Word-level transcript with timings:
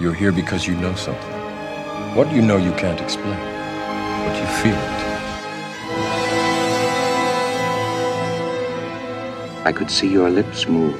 You're 0.00 0.12
here 0.12 0.32
because 0.32 0.66
you 0.66 0.74
know 0.74 0.92
something. 0.96 1.32
What 2.16 2.32
you 2.32 2.42
know 2.42 2.56
you 2.56 2.72
can't 2.72 3.00
explain, 3.00 3.38
but 4.26 4.36
you 4.36 4.46
feel 4.60 4.74
it. 4.74 5.04
I 9.64 9.72
could 9.72 9.92
see 9.92 10.08
your 10.08 10.30
lips 10.30 10.66
move. 10.66 10.96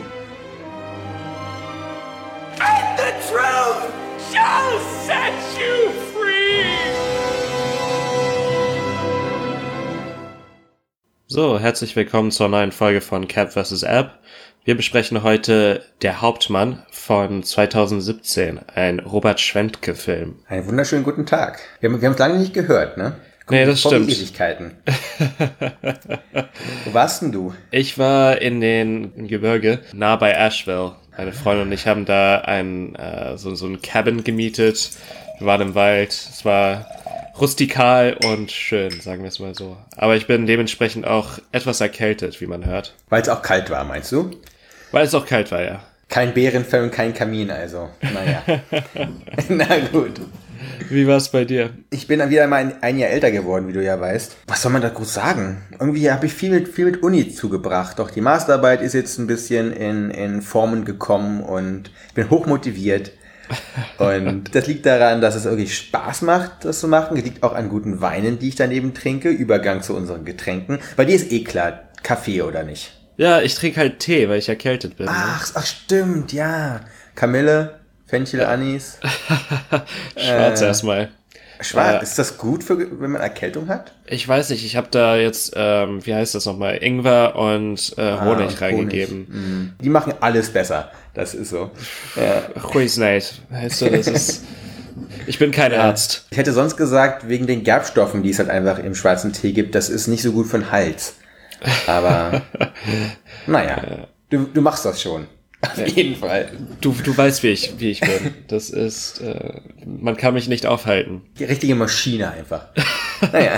And 2.60 2.96
the 2.96 3.10
truth 3.26 3.92
shall 4.30 4.78
set 5.02 5.34
you 5.58 5.90
free! 6.12 6.62
So, 11.26 11.58
herzlich 11.58 11.96
willkommen 11.96 12.30
zur 12.30 12.48
neuen 12.48 12.70
Folge 12.70 13.00
von 13.00 13.26
Cap 13.26 13.52
vs. 13.52 13.82
App. 13.82 14.20
Wir 14.66 14.78
besprechen 14.78 15.22
heute 15.22 15.84
Der 16.00 16.22
Hauptmann 16.22 16.82
von 16.90 17.42
2017, 17.42 18.60
ein 18.74 18.98
Robert 18.98 19.38
Schwentke-Film. 19.38 20.36
Einen 20.48 20.66
wunderschönen 20.66 21.04
guten 21.04 21.26
Tag. 21.26 21.60
Wir 21.80 21.90
haben, 21.90 22.00
wir 22.00 22.08
haben 22.08 22.14
es 22.14 22.18
lange 22.18 22.38
nicht 22.38 22.54
gehört, 22.54 22.96
ne? 22.96 23.12
Guck, 23.40 23.50
Nee, 23.50 23.66
das 23.66 23.80
stimmt. 23.80 24.08
Ewigkeiten. 24.10 24.78
Wo 26.86 26.94
warst 26.94 27.20
denn 27.20 27.32
du? 27.32 27.52
Ich 27.70 27.98
war 27.98 28.40
in 28.40 28.62
den 28.62 29.12
im 29.14 29.28
Gebirge, 29.28 29.80
nah 29.92 30.16
bei 30.16 30.32
Asheville. 30.32 30.92
Meine 31.14 31.32
Freundin 31.32 31.66
und 31.66 31.72
ich 31.72 31.86
haben 31.86 32.06
da 32.06 32.38
ein, 32.38 32.94
äh, 32.94 33.36
so, 33.36 33.54
so 33.54 33.66
ein 33.66 33.82
Cabin 33.82 34.24
gemietet. 34.24 34.92
Wir 35.40 35.46
waren 35.46 35.60
im 35.60 35.74
Wald. 35.74 36.08
Es 36.08 36.42
war 36.46 36.86
rustikal 37.38 38.16
und 38.24 38.50
schön, 38.50 38.98
sagen 39.02 39.20
wir 39.24 39.28
es 39.28 39.40
mal 39.40 39.54
so. 39.54 39.76
Aber 39.94 40.16
ich 40.16 40.26
bin 40.26 40.46
dementsprechend 40.46 41.06
auch 41.06 41.38
etwas 41.52 41.82
erkältet, 41.82 42.40
wie 42.40 42.46
man 42.46 42.64
hört. 42.64 42.94
Weil 43.10 43.20
es 43.20 43.28
auch 43.28 43.42
kalt 43.42 43.68
war, 43.68 43.84
meinst 43.84 44.10
du? 44.10 44.30
Weil 44.94 45.06
es 45.06 45.14
auch 45.14 45.26
kalt 45.26 45.50
war, 45.50 45.60
ja. 45.60 45.80
Kein 46.08 46.34
Bärenfell 46.34 46.84
und 46.84 46.92
kein 46.92 47.12
Kamin, 47.12 47.50
also. 47.50 47.88
Naja. 48.00 48.44
Na 49.48 49.66
gut. 49.90 50.20
Wie 50.88 51.08
war 51.08 51.16
es 51.16 51.30
bei 51.30 51.44
dir? 51.44 51.70
Ich 51.90 52.06
bin 52.06 52.20
dann 52.20 52.30
wieder 52.30 52.46
mal 52.46 52.58
ein, 52.58 52.80
ein 52.80 52.98
Jahr 52.98 53.10
älter 53.10 53.32
geworden, 53.32 53.66
wie 53.66 53.72
du 53.72 53.82
ja 53.82 54.00
weißt. 54.00 54.36
Was 54.46 54.62
soll 54.62 54.70
man 54.70 54.82
da 54.82 54.90
groß 54.90 55.12
sagen? 55.12 55.62
Irgendwie 55.72 56.08
habe 56.12 56.26
ich 56.26 56.32
viel 56.32 56.50
mit, 56.50 56.68
viel 56.68 56.84
mit 56.84 57.02
Uni 57.02 57.28
zugebracht. 57.28 57.98
Doch 57.98 58.08
die 58.08 58.20
Masterarbeit 58.20 58.82
ist 58.82 58.92
jetzt 58.92 59.18
ein 59.18 59.26
bisschen 59.26 59.72
in, 59.72 60.12
in 60.12 60.42
Formen 60.42 60.84
gekommen 60.84 61.42
und 61.42 61.90
ich 62.06 62.14
bin 62.14 62.30
hochmotiviert. 62.30 63.10
Und 63.98 64.44
das 64.54 64.68
liegt 64.68 64.86
daran, 64.86 65.20
dass 65.20 65.34
es 65.34 65.44
irgendwie 65.44 65.66
Spaß 65.66 66.22
macht, 66.22 66.64
das 66.64 66.78
zu 66.78 66.86
machen. 66.86 67.16
Es 67.16 67.24
liegt 67.24 67.42
auch 67.42 67.54
an 67.54 67.68
guten 67.68 68.00
Weinen, 68.00 68.38
die 68.38 68.46
ich 68.46 68.54
daneben 68.54 68.94
trinke. 68.94 69.30
Übergang 69.30 69.82
zu 69.82 69.96
unseren 69.96 70.24
Getränken. 70.24 70.78
Bei 70.96 71.04
dir 71.04 71.16
ist 71.16 71.32
eh 71.32 71.42
klar, 71.42 71.80
Kaffee 72.04 72.42
oder 72.42 72.62
nicht? 72.62 72.92
Ja, 73.16 73.40
ich 73.40 73.54
trinke 73.54 73.80
halt 73.80 74.00
Tee, 74.00 74.28
weil 74.28 74.38
ich 74.38 74.48
erkältet 74.48 74.96
bin. 74.96 75.06
ne? 75.06 75.12
Ach, 75.14 75.50
ach 75.54 75.66
stimmt, 75.66 76.32
ja. 76.32 76.80
Kamille, 77.14 77.78
Fenchel, 78.06 78.44
Anis. 78.44 78.98
Schwarz 80.16 80.60
äh, 80.60 80.66
erstmal. 80.66 81.10
Schwarz. 81.60 82.00
Äh, 82.00 82.04
ist 82.04 82.18
das 82.18 82.36
gut, 82.38 82.64
für, 82.64 82.76
wenn 83.00 83.12
man 83.12 83.22
Erkältung 83.22 83.68
hat? 83.68 83.92
Ich 84.06 84.26
weiß 84.26 84.50
nicht, 84.50 84.64
ich 84.64 84.76
habe 84.76 84.88
da 84.90 85.16
jetzt, 85.16 85.52
ähm, 85.54 86.04
wie 86.04 86.14
heißt 86.14 86.34
das 86.34 86.46
nochmal, 86.46 86.82
Ingwer 86.82 87.36
und 87.36 87.94
äh, 87.96 88.18
Honig 88.20 88.56
Ah, 88.56 88.64
reingegeben. 88.64 89.26
Mhm. 89.28 89.72
Die 89.80 89.88
machen 89.88 90.14
alles 90.20 90.50
besser. 90.50 90.90
Das 91.14 91.34
ist 91.34 91.50
so. 91.50 91.70
Ja. 92.16 92.60
Ruhig 92.74 92.96
nicht. 92.96 93.40
Weißt 93.50 93.82
du, 93.82 93.90
das 93.90 94.06
ist. 94.08 94.44
Ich 95.26 95.38
bin 95.38 95.50
kein 95.52 95.72
Arzt. 95.72 96.26
Ich 96.30 96.38
hätte 96.38 96.52
sonst 96.52 96.76
gesagt, 96.76 97.28
wegen 97.28 97.46
den 97.46 97.64
Gerbstoffen, 97.64 98.22
die 98.22 98.30
es 98.30 98.38
halt 98.38 98.50
einfach 98.50 98.78
im 98.78 98.94
schwarzen 98.94 99.32
Tee 99.32 99.52
gibt, 99.52 99.74
das 99.74 99.88
ist 99.88 100.06
nicht 100.06 100.22
so 100.22 100.32
gut 100.32 100.46
für 100.46 100.58
den 100.58 100.70
Hals. 100.70 101.14
Aber 101.86 102.42
naja, 103.46 104.06
du, 104.30 104.44
du 104.44 104.60
machst 104.60 104.84
das 104.84 105.00
schon. 105.00 105.26
Auf 105.62 105.86
jeden 105.88 106.16
Fall. 106.16 106.48
Du, 106.80 106.92
du 106.92 107.16
weißt, 107.16 107.42
wie 107.42 107.48
ich, 107.48 107.74
wie 107.78 107.90
ich 107.90 108.00
bin. 108.00 108.34
Das 108.48 108.68
ist, 108.68 109.20
äh, 109.20 109.60
man 109.86 110.16
kann 110.16 110.34
mich 110.34 110.46
nicht 110.46 110.66
aufhalten. 110.66 111.22
Die 111.38 111.44
richtige 111.44 111.74
Maschine 111.74 112.30
einfach. 112.30 112.66
Naja. 113.32 113.52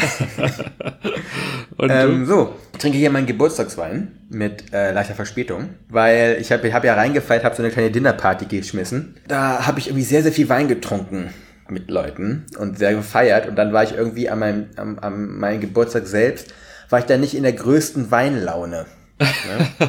Und 1.76 1.90
Ähm, 1.90 2.24
so, 2.26 2.54
ich 2.72 2.78
trinke 2.78 2.96
hier 2.96 3.10
meinen 3.10 3.26
Geburtstagswein 3.26 4.12
mit 4.30 4.72
äh, 4.72 4.92
leichter 4.92 5.14
Verspätung, 5.14 5.70
weil 5.88 6.38
ich 6.40 6.50
habe 6.52 6.72
hab 6.72 6.84
ja 6.84 6.94
reingefeiert, 6.94 7.44
habe 7.44 7.54
so 7.54 7.62
eine 7.62 7.72
kleine 7.72 7.90
Dinnerparty 7.90 8.46
geschmissen. 8.46 9.16
Da 9.28 9.66
habe 9.66 9.78
ich 9.78 9.88
irgendwie 9.88 10.04
sehr, 10.04 10.22
sehr 10.22 10.32
viel 10.32 10.48
Wein 10.48 10.68
getrunken 10.68 11.30
mit 11.68 11.90
Leuten 11.90 12.46
und 12.58 12.78
sehr 12.78 12.94
gefeiert 12.94 13.48
und 13.48 13.56
dann 13.56 13.72
war 13.72 13.82
ich 13.82 13.92
irgendwie 13.92 14.30
an 14.30 14.38
meinem, 14.38 14.66
am, 14.76 14.98
am 15.00 15.38
meinem 15.38 15.60
Geburtstag 15.60 16.06
selbst, 16.06 16.54
war 16.90 16.98
ich 17.00 17.04
da 17.06 17.16
nicht 17.16 17.34
in 17.34 17.42
der 17.42 17.52
größten 17.52 18.10
Weinlaune. 18.10 18.86
du, 19.18 19.24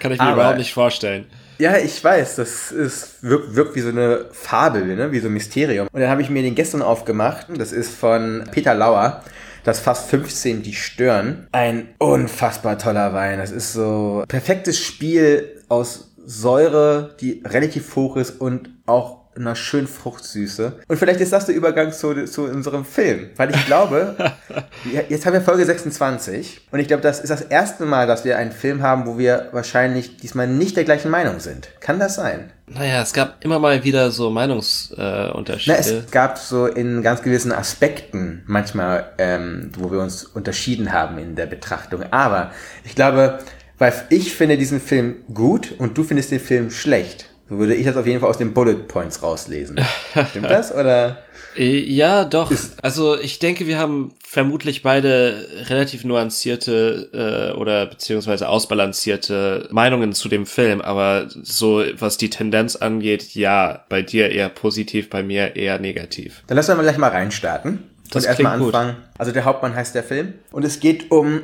kann 0.00 0.12
ich 0.12 0.18
mir 0.18 0.20
aber- 0.20 0.34
überhaupt 0.34 0.58
nicht 0.58 0.72
vorstellen. 0.74 1.26
Ja, 1.60 1.76
ich 1.76 2.02
weiß, 2.04 2.36
das 2.36 2.70
ist, 2.70 3.20
wirkt, 3.20 3.56
wirkt 3.56 3.74
wie 3.74 3.80
so 3.80 3.88
eine 3.88 4.26
Fabel, 4.30 4.94
ne? 4.94 5.10
wie 5.10 5.18
so 5.18 5.26
ein 5.26 5.32
Mysterium. 5.32 5.88
Und 5.90 6.00
dann 6.00 6.08
habe 6.08 6.22
ich 6.22 6.30
mir 6.30 6.42
den 6.42 6.54
gestern 6.54 6.82
aufgemacht. 6.82 7.48
Das 7.56 7.72
ist 7.72 7.92
von 7.94 8.44
Peter 8.52 8.74
Lauer. 8.76 9.24
Das 9.64 9.80
Fast 9.80 10.08
15, 10.08 10.62
die 10.62 10.72
stören. 10.74 11.48
Ein 11.50 11.88
unfassbar 11.98 12.78
toller 12.78 13.12
Wein. 13.12 13.38
Das 13.40 13.50
ist 13.50 13.72
so 13.72 14.22
perfektes 14.28 14.78
Spiel 14.78 15.60
aus 15.68 16.14
Säure, 16.24 17.16
die 17.20 17.42
relativ 17.44 17.96
hoch 17.96 18.16
ist 18.16 18.40
und 18.40 18.70
auch 18.86 19.17
einer 19.40 19.54
schönen 19.54 19.86
Fruchtsüße. 19.86 20.80
Und 20.88 20.96
vielleicht 20.96 21.20
ist 21.20 21.32
das 21.32 21.46
der 21.46 21.54
Übergang 21.54 21.92
zu, 21.92 22.24
zu 22.24 22.44
unserem 22.44 22.84
Film. 22.84 23.30
Weil 23.36 23.54
ich 23.54 23.66
glaube, 23.66 24.14
jetzt 25.08 25.26
haben 25.26 25.32
wir 25.32 25.40
Folge 25.40 25.64
26 25.64 26.62
und 26.70 26.78
ich 26.78 26.88
glaube, 26.88 27.02
das 27.02 27.20
ist 27.20 27.30
das 27.30 27.42
erste 27.42 27.86
Mal, 27.86 28.06
dass 28.06 28.24
wir 28.24 28.38
einen 28.38 28.52
Film 28.52 28.82
haben, 28.82 29.06
wo 29.06 29.18
wir 29.18 29.48
wahrscheinlich 29.52 30.16
diesmal 30.16 30.46
nicht 30.46 30.76
der 30.76 30.84
gleichen 30.84 31.10
Meinung 31.10 31.40
sind. 31.40 31.68
Kann 31.80 31.98
das 31.98 32.16
sein? 32.16 32.52
Naja, 32.66 33.00
es 33.02 33.12
gab 33.12 33.42
immer 33.44 33.58
mal 33.58 33.82
wieder 33.84 34.10
so 34.10 34.30
Meinungsunterschiede. 34.30 35.76
Äh, 35.76 35.80
es 35.80 36.10
gab 36.10 36.38
so 36.38 36.66
in 36.66 37.02
ganz 37.02 37.22
gewissen 37.22 37.52
Aspekten 37.52 38.42
manchmal, 38.46 39.10
ähm, 39.18 39.70
wo 39.78 39.90
wir 39.90 40.00
uns 40.00 40.24
unterschieden 40.24 40.92
haben 40.92 41.18
in 41.18 41.34
der 41.34 41.46
Betrachtung. 41.46 42.02
Aber 42.10 42.50
ich 42.84 42.94
glaube, 42.94 43.38
weil 43.78 43.92
ich 44.10 44.34
finde 44.34 44.58
diesen 44.58 44.80
Film 44.80 45.16
gut 45.32 45.74
und 45.78 45.96
du 45.96 46.04
findest 46.04 46.30
den 46.30 46.40
Film 46.40 46.70
schlecht. 46.70 47.30
So 47.48 47.58
würde 47.58 47.74
ich 47.74 47.86
das 47.86 47.96
auf 47.96 48.06
jeden 48.06 48.20
Fall 48.20 48.28
aus 48.28 48.38
den 48.38 48.52
Bullet 48.52 48.74
Points 48.88 49.22
rauslesen. 49.22 49.80
Stimmt 50.30 50.50
das? 50.50 50.72
Oder? 50.74 51.18
Äh, 51.56 51.78
Ja, 51.80 52.24
doch. 52.24 52.52
Also 52.82 53.18
ich 53.18 53.38
denke, 53.38 53.66
wir 53.66 53.78
haben 53.78 54.12
vermutlich 54.22 54.82
beide 54.82 55.46
relativ 55.68 56.04
nuancierte 56.04 57.52
äh, 57.54 57.58
oder 57.58 57.86
beziehungsweise 57.86 58.48
ausbalancierte 58.48 59.68
Meinungen 59.70 60.12
zu 60.12 60.28
dem 60.28 60.46
Film, 60.46 60.80
aber 60.80 61.28
so 61.42 61.82
was 61.98 62.18
die 62.18 62.30
Tendenz 62.30 62.76
angeht, 62.76 63.34
ja, 63.34 63.84
bei 63.88 64.02
dir 64.02 64.30
eher 64.30 64.50
positiv, 64.50 65.08
bei 65.08 65.22
mir 65.22 65.56
eher 65.56 65.78
negativ. 65.78 66.42
Dann 66.46 66.56
lassen 66.56 66.68
wir 66.68 66.76
mal 66.76 66.82
gleich 66.82 66.98
mal 66.98 67.08
reinstarten. 67.08 67.84
Das 68.10 68.24
und 68.24 68.28
erstmal 68.28 68.54
klingt 68.56 68.66
gut. 68.66 68.74
anfangen. 68.74 68.96
Also 69.18 69.32
der 69.32 69.44
Hauptmann 69.44 69.74
heißt 69.74 69.94
der 69.94 70.02
Film. 70.02 70.34
Und 70.50 70.64
es 70.64 70.80
geht 70.80 71.10
um 71.10 71.42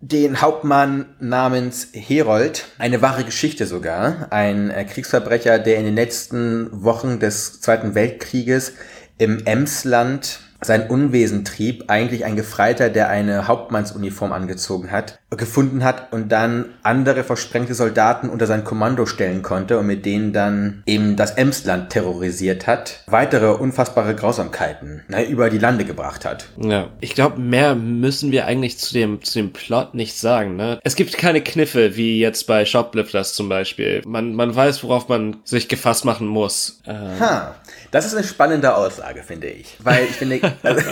den 0.00 0.40
Hauptmann 0.40 1.06
namens 1.20 1.88
Herold. 1.92 2.66
Eine 2.78 3.02
wahre 3.02 3.24
Geschichte 3.24 3.66
sogar. 3.66 4.28
Ein 4.30 4.70
äh, 4.70 4.84
Kriegsverbrecher, 4.84 5.58
der 5.58 5.78
in 5.78 5.84
den 5.84 5.94
letzten 5.94 6.68
Wochen 6.84 7.18
des 7.18 7.60
Zweiten 7.60 7.94
Weltkrieges 7.94 8.74
im 9.18 9.44
Emsland 9.46 10.40
sein 10.60 10.88
Unwesen 10.88 11.44
trieb, 11.44 11.84
eigentlich 11.88 12.24
ein 12.24 12.36
Gefreiter, 12.36 12.88
der 12.88 13.08
eine 13.08 13.46
Hauptmannsuniform 13.46 14.32
angezogen 14.32 14.90
hat, 14.90 15.20
gefunden 15.30 15.82
hat 15.82 16.12
und 16.12 16.30
dann 16.30 16.66
andere 16.84 17.24
versprengte 17.24 17.74
Soldaten 17.74 18.28
unter 18.28 18.46
sein 18.46 18.62
Kommando 18.62 19.06
stellen 19.06 19.42
konnte 19.42 19.76
und 19.78 19.86
mit 19.86 20.06
denen 20.06 20.32
dann 20.32 20.84
eben 20.86 21.16
das 21.16 21.32
Emsland 21.32 21.90
terrorisiert 21.90 22.68
hat, 22.68 23.02
weitere 23.08 23.48
unfassbare 23.48 24.14
Grausamkeiten 24.14 25.02
ne, 25.08 25.24
über 25.24 25.50
die 25.50 25.58
Lande 25.58 25.84
gebracht 25.84 26.24
hat. 26.24 26.46
Ja. 26.58 26.90
Ich 27.00 27.16
glaube, 27.16 27.40
mehr 27.40 27.74
müssen 27.74 28.30
wir 28.30 28.46
eigentlich 28.46 28.78
zu 28.78 28.94
dem, 28.94 29.20
zu 29.22 29.40
dem 29.40 29.52
Plot 29.52 29.94
nicht 29.94 30.16
sagen, 30.16 30.54
ne? 30.54 30.78
Es 30.84 30.94
gibt 30.94 31.18
keine 31.18 31.42
Kniffe, 31.42 31.96
wie 31.96 32.20
jetzt 32.20 32.46
bei 32.46 32.64
Shoplifters 32.64 33.34
zum 33.34 33.48
Beispiel. 33.48 34.02
Man, 34.06 34.32
man 34.32 34.54
weiß, 34.54 34.84
worauf 34.84 35.08
man 35.08 35.38
sich 35.44 35.68
gefasst 35.68 36.04
machen 36.04 36.28
muss. 36.28 36.80
Äh, 36.86 36.92
Ha, 37.18 37.56
das 37.90 38.06
ist 38.06 38.14
eine 38.14 38.24
spannende 38.24 38.76
Aussage, 38.76 39.24
finde 39.24 39.48
ich. 39.48 39.76
Weil 39.80 40.04
ich 40.04 40.12
finde, 40.12 40.40
also, 40.62 40.82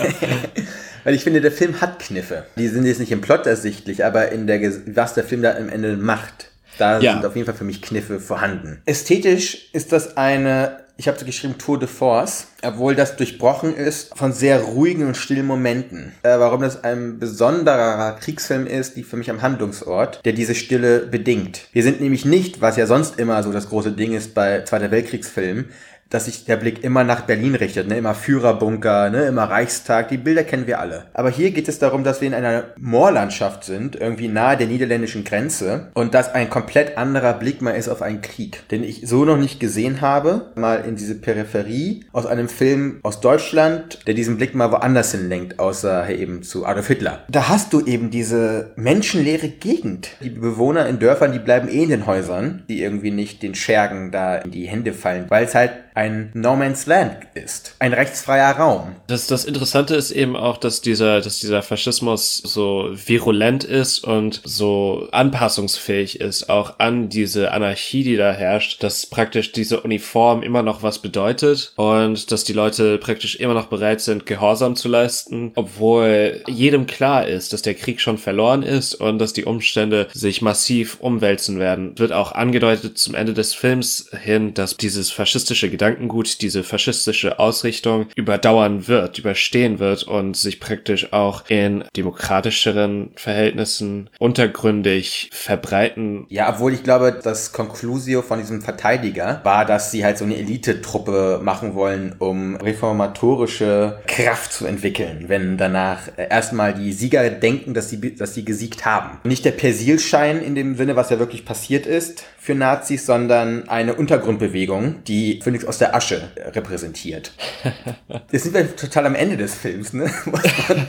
weil 1.05 1.15
ich 1.15 1.23
finde, 1.23 1.39
der 1.39 1.51
Film 1.53 1.79
hat 1.79 1.99
Kniffe. 1.99 2.45
Die 2.57 2.67
sind 2.67 2.85
jetzt 2.85 2.99
nicht 2.99 3.11
im 3.13 3.21
Plot 3.21 3.45
ersichtlich, 3.47 4.03
aber 4.03 4.33
in 4.33 4.45
der, 4.47 4.59
was 4.87 5.13
der 5.13 5.23
Film 5.23 5.41
da 5.41 5.55
am 5.55 5.69
Ende 5.69 5.95
macht, 5.95 6.49
da 6.77 6.99
Ja. 6.99 7.13
sind 7.13 7.25
auf 7.25 7.35
jeden 7.35 7.45
Fall 7.45 7.55
für 7.55 7.63
mich 7.63 7.81
Kniffe 7.81 8.19
vorhanden. 8.19 8.81
Ästhetisch 8.85 9.69
ist 9.71 9.93
das 9.93 10.17
eine, 10.17 10.79
ich 10.97 11.07
habe 11.07 11.17
so 11.17 11.25
geschrieben 11.25 11.57
Tour 11.57 11.79
de 11.79 11.87
Force, 11.87 12.47
obwohl 12.63 12.95
das 12.95 13.15
durchbrochen 13.15 13.75
ist 13.75 14.17
von 14.17 14.33
sehr 14.33 14.59
ruhigen 14.61 15.05
und 15.07 15.15
stillen 15.15 15.45
Momenten. 15.45 16.11
Äh, 16.23 16.39
warum 16.39 16.61
das 16.61 16.83
ein 16.83 17.19
besonderer 17.19 18.17
Kriegsfilm 18.19 18.65
ist, 18.67 18.95
liegt 18.95 19.07
für 19.09 19.15
mich 19.17 19.29
am 19.29 19.41
Handlungsort, 19.41 20.19
der 20.25 20.33
diese 20.33 20.55
Stille 20.55 20.99
bedingt. 21.05 21.67
Wir 21.71 21.83
sind 21.83 22.01
nämlich 22.01 22.25
nicht, 22.25 22.59
was 22.61 22.75
ja 22.77 22.87
sonst 22.87 23.19
immer 23.19 23.41
so 23.43 23.51
das 23.51 23.69
große 23.69 23.91
Ding 23.91 24.13
ist 24.13 24.33
bei 24.33 24.61
Zweiter 24.63 24.89
Weltkriegsfilmen, 24.91 25.69
dass 26.09 26.25
sich 26.25 26.45
der 26.45 26.57
Blick 26.57 26.83
immer 26.83 27.03
nach 27.03 27.21
Berlin 27.21 27.55
richtet, 27.55 27.87
ne? 27.87 27.97
immer 27.97 28.13
Führerbunker, 28.13 29.09
ne? 29.09 29.25
immer 29.25 29.43
Reichstag, 29.43 30.09
die 30.09 30.17
Bilder 30.17 30.43
kennen 30.43 30.67
wir 30.67 30.79
alle. 30.79 31.05
Aber 31.13 31.29
hier 31.29 31.51
geht 31.51 31.67
es 31.67 31.79
darum, 31.79 32.03
dass 32.03 32.21
wir 32.21 32.27
in 32.27 32.33
einer 32.33 32.65
Moorlandschaft 32.77 33.63
sind, 33.63 33.95
irgendwie 33.95 34.27
nahe 34.27 34.57
der 34.57 34.67
niederländischen 34.67 35.23
Grenze 35.23 35.87
und 35.93 36.13
dass 36.13 36.33
ein 36.33 36.49
komplett 36.49 36.97
anderer 36.97 37.33
Blick 37.33 37.61
mal 37.61 37.71
ist 37.71 37.89
auf 37.89 38.01
einen 38.01 38.21
Krieg, 38.21 38.67
den 38.69 38.83
ich 38.83 39.07
so 39.07 39.25
noch 39.25 39.37
nicht 39.37 39.59
gesehen 39.59 40.01
habe, 40.01 40.51
mal 40.55 40.85
in 40.87 40.95
diese 40.95 41.15
Peripherie 41.15 42.05
aus 42.11 42.25
einem 42.25 42.49
Film 42.49 42.99
aus 43.03 43.19
Deutschland, 43.19 43.99
der 44.05 44.13
diesen 44.13 44.37
Blick 44.37 44.53
mal 44.53 44.71
woanders 44.71 45.11
hinlenkt, 45.11 45.59
außer 45.59 46.09
eben 46.09 46.43
zu 46.43 46.65
Adolf 46.65 46.87
Hitler. 46.87 47.23
Da 47.29 47.49
hast 47.49 47.73
du 47.73 47.81
eben 47.81 48.11
diese 48.11 48.73
menschenleere 48.75 49.49
Gegend. 49.49 50.09
Die 50.21 50.29
Bewohner 50.29 50.87
in 50.87 50.99
Dörfern, 50.99 51.31
die 51.31 51.39
bleiben 51.39 51.67
eh 51.67 51.83
in 51.83 51.89
den 51.89 52.05
Häusern, 52.05 52.63
die 52.69 52.81
irgendwie 52.81 53.11
nicht 53.11 53.41
den 53.41 53.55
Schergen 53.55 54.11
da 54.11 54.37
in 54.37 54.51
die 54.51 54.67
Hände 54.67 54.93
fallen, 54.93 55.25
weil 55.29 55.45
es 55.45 55.55
halt 55.55 55.71
ein 55.95 56.29
No 56.33 56.55
Man's 56.55 56.85
Land 56.85 57.17
ist. 57.33 57.75
Ein 57.79 57.93
rechtsfreier 57.93 58.57
Raum. 58.57 58.95
Das, 59.07 59.27
das 59.27 59.45
Interessante 59.45 59.95
ist 59.95 60.11
eben 60.11 60.35
auch, 60.35 60.57
dass 60.57 60.81
dieser, 60.81 61.21
dass 61.21 61.39
dieser 61.39 61.63
Faschismus 61.63 62.37
so 62.37 62.89
virulent 62.93 63.63
ist 63.63 64.03
und 64.03 64.41
so 64.43 65.07
anpassungsfähig 65.11 66.19
ist, 66.19 66.49
auch 66.49 66.79
an 66.79 67.07
diese 67.07 67.51
Anarchie, 67.51 68.03
die 68.03 68.17
da 68.17 68.33
herrscht, 68.33 68.83
dass 68.83 69.05
praktisch 69.05 69.53
diese 69.53 69.79
Uniform 69.81 70.43
immer 70.43 70.63
noch 70.63 70.83
was 70.83 70.99
bedeutet 70.99 71.71
und 71.77 72.31
dass 72.31 72.43
die 72.43 72.53
Leute 72.53 72.97
praktisch 72.97 73.37
immer 73.37 73.53
noch 73.53 73.67
bereit 73.67 74.01
sind, 74.01 74.25
Gehorsam 74.25 74.75
zu 74.75 74.89
leisten, 74.89 75.53
obwohl 75.55 76.43
jedem 76.47 76.87
klar 76.87 77.25
ist, 77.25 77.53
dass 77.53 77.61
der 77.61 77.73
Krieg 77.73 78.01
schon 78.01 78.17
verloren 78.17 78.63
ist 78.63 78.95
und 78.95 79.19
dass 79.19 79.31
die 79.31 79.45
Umstände 79.45 80.09
sich 80.13 80.41
massiv 80.41 80.97
umwälzen 80.99 81.57
werden. 81.57 81.97
Wird 81.97 82.11
auch 82.11 82.33
angedeutet 82.33 82.97
zum 82.97 83.15
Ende 83.15 83.33
des 83.33 83.53
Films 83.53 84.09
hin, 84.21 84.53
dass 84.53 84.75
dieses 84.75 85.11
faschistische 85.11 85.69
Gedanke 85.69 85.84
Gedankengut 85.85 86.41
diese 86.41 86.63
faschistische 86.63 87.37
Ausrichtung 87.37 88.07
überdauern 88.15 88.87
wird, 88.87 89.19
überstehen 89.19 89.77
wird 89.77 90.03
und 90.03 90.35
sich 90.35 90.59
praktisch 90.59 91.13
auch 91.13 91.43
in 91.47 91.83
demokratischeren 91.95 93.11
Verhältnissen 93.15 94.09
untergründig 94.17 95.29
verbreiten. 95.31 96.25
Ja, 96.29 96.51
obwohl 96.51 96.73
ich 96.73 96.81
glaube, 96.81 97.19
das 97.21 97.51
Conclusio 97.53 98.23
von 98.23 98.39
diesem 98.39 98.63
Verteidiger 98.63 99.41
war, 99.43 99.65
dass 99.65 99.91
sie 99.91 100.03
halt 100.03 100.17
so 100.17 100.25
eine 100.25 100.37
Elitetruppe 100.37 101.39
machen 101.43 101.75
wollen, 101.75 102.15
um 102.17 102.55
reformatorische 102.55 103.99
Kraft 104.07 104.53
zu 104.53 104.65
entwickeln, 104.65 105.25
wenn 105.27 105.57
danach 105.57 105.99
erstmal 106.17 106.73
die 106.73 106.93
Sieger 106.93 107.29
denken, 107.29 107.75
dass 107.75 107.91
sie, 107.91 108.15
dass 108.15 108.33
sie 108.33 108.43
gesiegt 108.43 108.85
haben. 108.85 109.19
Nicht 109.23 109.45
der 109.45 109.51
Persilschein 109.51 110.41
in 110.41 110.55
dem 110.55 110.75
Sinne, 110.75 110.95
was 110.95 111.11
ja 111.11 111.19
wirklich 111.19 111.45
passiert 111.45 111.85
ist 111.85 112.23
für 112.45 112.53
Nazis, 112.53 113.07
sondern 113.07 113.67
eine 113.69 113.95
Untergrundbewegung, 113.95 115.03
die 115.07 115.39
Phoenix 115.43 115.65
aus 115.65 115.79
der 115.79 115.95
Asche 115.95 116.29
repräsentiert. 116.37 117.31
Jetzt 118.31 118.43
sind 118.43 118.53
wir 118.53 118.75
total 118.75 119.07
am 119.07 119.15
Ende 119.15 119.35
des 119.35 119.55
Films, 119.55 119.93
ne? 119.93 120.03
Muss 120.25 120.43
man 120.69 120.85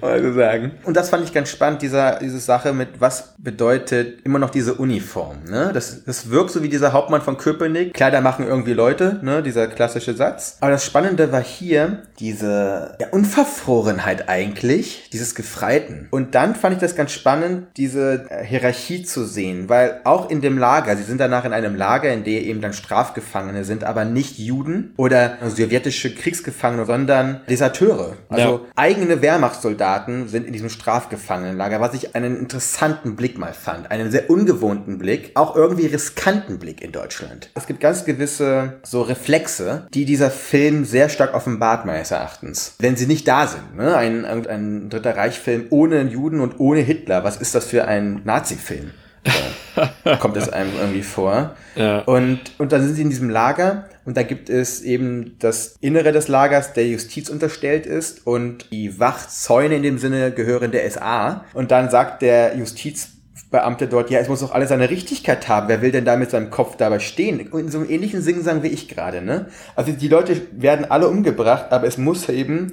auch 0.00 0.18
so 0.22 0.32
sagen. 0.32 0.72
Und 0.84 0.96
das 0.96 1.10
fand 1.10 1.24
ich 1.24 1.34
ganz 1.34 1.50
spannend, 1.50 1.82
dieser, 1.82 2.20
diese 2.20 2.38
Sache 2.38 2.72
mit, 2.72 3.00
was 3.00 3.34
bedeutet 3.36 4.24
immer 4.24 4.38
noch 4.38 4.48
diese 4.48 4.74
Uniform, 4.74 5.44
ne? 5.44 5.72
Das, 5.74 6.04
das 6.04 6.30
wirkt 6.30 6.52
so 6.52 6.62
wie 6.62 6.70
dieser 6.70 6.94
Hauptmann 6.94 7.20
von 7.20 7.36
Köpenick. 7.36 7.92
Kleider 7.92 8.22
machen 8.22 8.46
irgendwie 8.46 8.72
Leute, 8.72 9.20
ne? 9.20 9.42
Dieser 9.42 9.66
klassische 9.66 10.14
Satz. 10.14 10.56
Aber 10.60 10.70
das 10.70 10.86
Spannende 10.86 11.32
war 11.32 11.42
hier 11.42 12.04
diese 12.18 12.96
ja, 12.98 13.08
Unverfrorenheit 13.10 14.30
eigentlich, 14.30 15.10
dieses 15.12 15.34
Gefreiten. 15.34 16.08
Und 16.10 16.34
dann 16.34 16.54
fand 16.54 16.76
ich 16.76 16.80
das 16.80 16.96
ganz 16.96 17.12
spannend, 17.12 17.66
diese 17.76 18.26
Hierarchie 18.42 19.02
zu 19.02 19.26
sehen, 19.26 19.68
weil 19.68 20.00
auch 20.04 20.13
in 20.30 20.40
dem 20.40 20.58
Lager, 20.58 20.96
sie 20.96 21.02
sind 21.02 21.20
danach 21.20 21.44
in 21.44 21.52
einem 21.52 21.74
Lager, 21.74 22.12
in 22.12 22.24
dem 22.24 22.42
eben 22.42 22.60
dann 22.60 22.72
Strafgefangene 22.72 23.64
sind 23.64 23.84
aber 23.84 24.04
nicht 24.04 24.38
Juden 24.38 24.92
oder 24.96 25.38
sowjetische 25.44 26.14
Kriegsgefangene, 26.14 26.86
sondern 26.86 27.40
Deserteure. 27.48 28.16
Also 28.28 28.48
ja. 28.48 28.60
eigene 28.76 29.22
Wehrmachtssoldaten 29.22 30.28
sind 30.28 30.46
in 30.46 30.52
diesem 30.52 30.70
Strafgefangenenlager, 30.70 31.80
was 31.80 31.94
ich 31.94 32.14
einen 32.14 32.38
interessanten 32.38 33.16
Blick 33.16 33.38
mal 33.38 33.52
fand. 33.52 33.90
Einen 33.90 34.10
sehr 34.10 34.30
ungewohnten 34.30 34.98
Blick, 34.98 35.32
auch 35.34 35.56
irgendwie 35.56 35.86
riskanten 35.86 36.58
Blick 36.58 36.82
in 36.82 36.92
Deutschland. 36.92 37.50
Es 37.54 37.66
gibt 37.66 37.80
ganz 37.80 38.04
gewisse 38.04 38.74
so 38.82 39.02
Reflexe, 39.02 39.86
die 39.94 40.04
dieser 40.04 40.30
Film 40.30 40.84
sehr 40.84 41.08
stark 41.08 41.34
offenbart, 41.34 41.86
meines 41.86 42.10
Erachtens. 42.10 42.74
Wenn 42.78 42.96
sie 42.96 43.06
nicht 43.06 43.26
da 43.28 43.46
sind. 43.46 43.76
Ne? 43.76 43.96
Ein, 43.96 44.24
ein 44.24 44.90
Dritter 44.90 45.16
Reich-Film 45.16 45.66
ohne 45.70 46.02
Juden 46.02 46.40
und 46.40 46.60
ohne 46.60 46.80
Hitler. 46.80 47.24
Was 47.24 47.36
ist 47.36 47.54
das 47.54 47.66
für 47.66 47.86
ein 47.86 48.22
Nazi-Film? 48.24 48.90
kommt 50.20 50.36
es 50.36 50.48
einem 50.48 50.70
irgendwie 50.78 51.02
vor. 51.02 51.56
Ja. 51.76 52.00
Und, 52.00 52.40
und 52.58 52.72
dann 52.72 52.82
sind 52.82 52.94
sie 52.94 53.02
in 53.02 53.10
diesem 53.10 53.30
Lager 53.30 53.88
und 54.04 54.16
da 54.16 54.22
gibt 54.22 54.50
es 54.50 54.82
eben 54.82 55.36
das 55.38 55.76
Innere 55.80 56.12
des 56.12 56.28
Lagers, 56.28 56.72
der 56.74 56.86
Justiz 56.86 57.30
unterstellt 57.30 57.86
ist 57.86 58.26
und 58.26 58.70
die 58.70 58.98
Wachzäune 59.00 59.76
in 59.76 59.82
dem 59.82 59.98
Sinne 59.98 60.30
gehören 60.30 60.72
der 60.72 60.90
SA. 60.90 61.44
Und 61.54 61.70
dann 61.70 61.90
sagt 61.90 62.20
der 62.20 62.56
Justizbeamte 62.56 63.86
dort, 63.86 64.10
ja, 64.10 64.20
es 64.20 64.28
muss 64.28 64.40
doch 64.40 64.52
alles 64.52 64.68
seine 64.68 64.90
Richtigkeit 64.90 65.48
haben. 65.48 65.68
Wer 65.68 65.80
will 65.80 65.90
denn 65.90 66.04
da 66.04 66.16
mit 66.16 66.30
seinem 66.30 66.50
Kopf 66.50 66.76
dabei 66.76 66.98
stehen? 66.98 67.48
Und 67.48 67.60
in 67.60 67.70
so 67.70 67.78
einem 67.78 67.88
ähnlichen 67.88 68.20
Singsang 68.20 68.62
wie 68.62 68.68
ich 68.68 68.88
gerade, 68.88 69.22
ne? 69.22 69.46
Also 69.74 69.92
die 69.92 70.08
Leute 70.08 70.36
werden 70.52 70.90
alle 70.90 71.08
umgebracht, 71.08 71.66
aber 71.70 71.86
es 71.86 71.96
muss 71.96 72.28
eben 72.28 72.72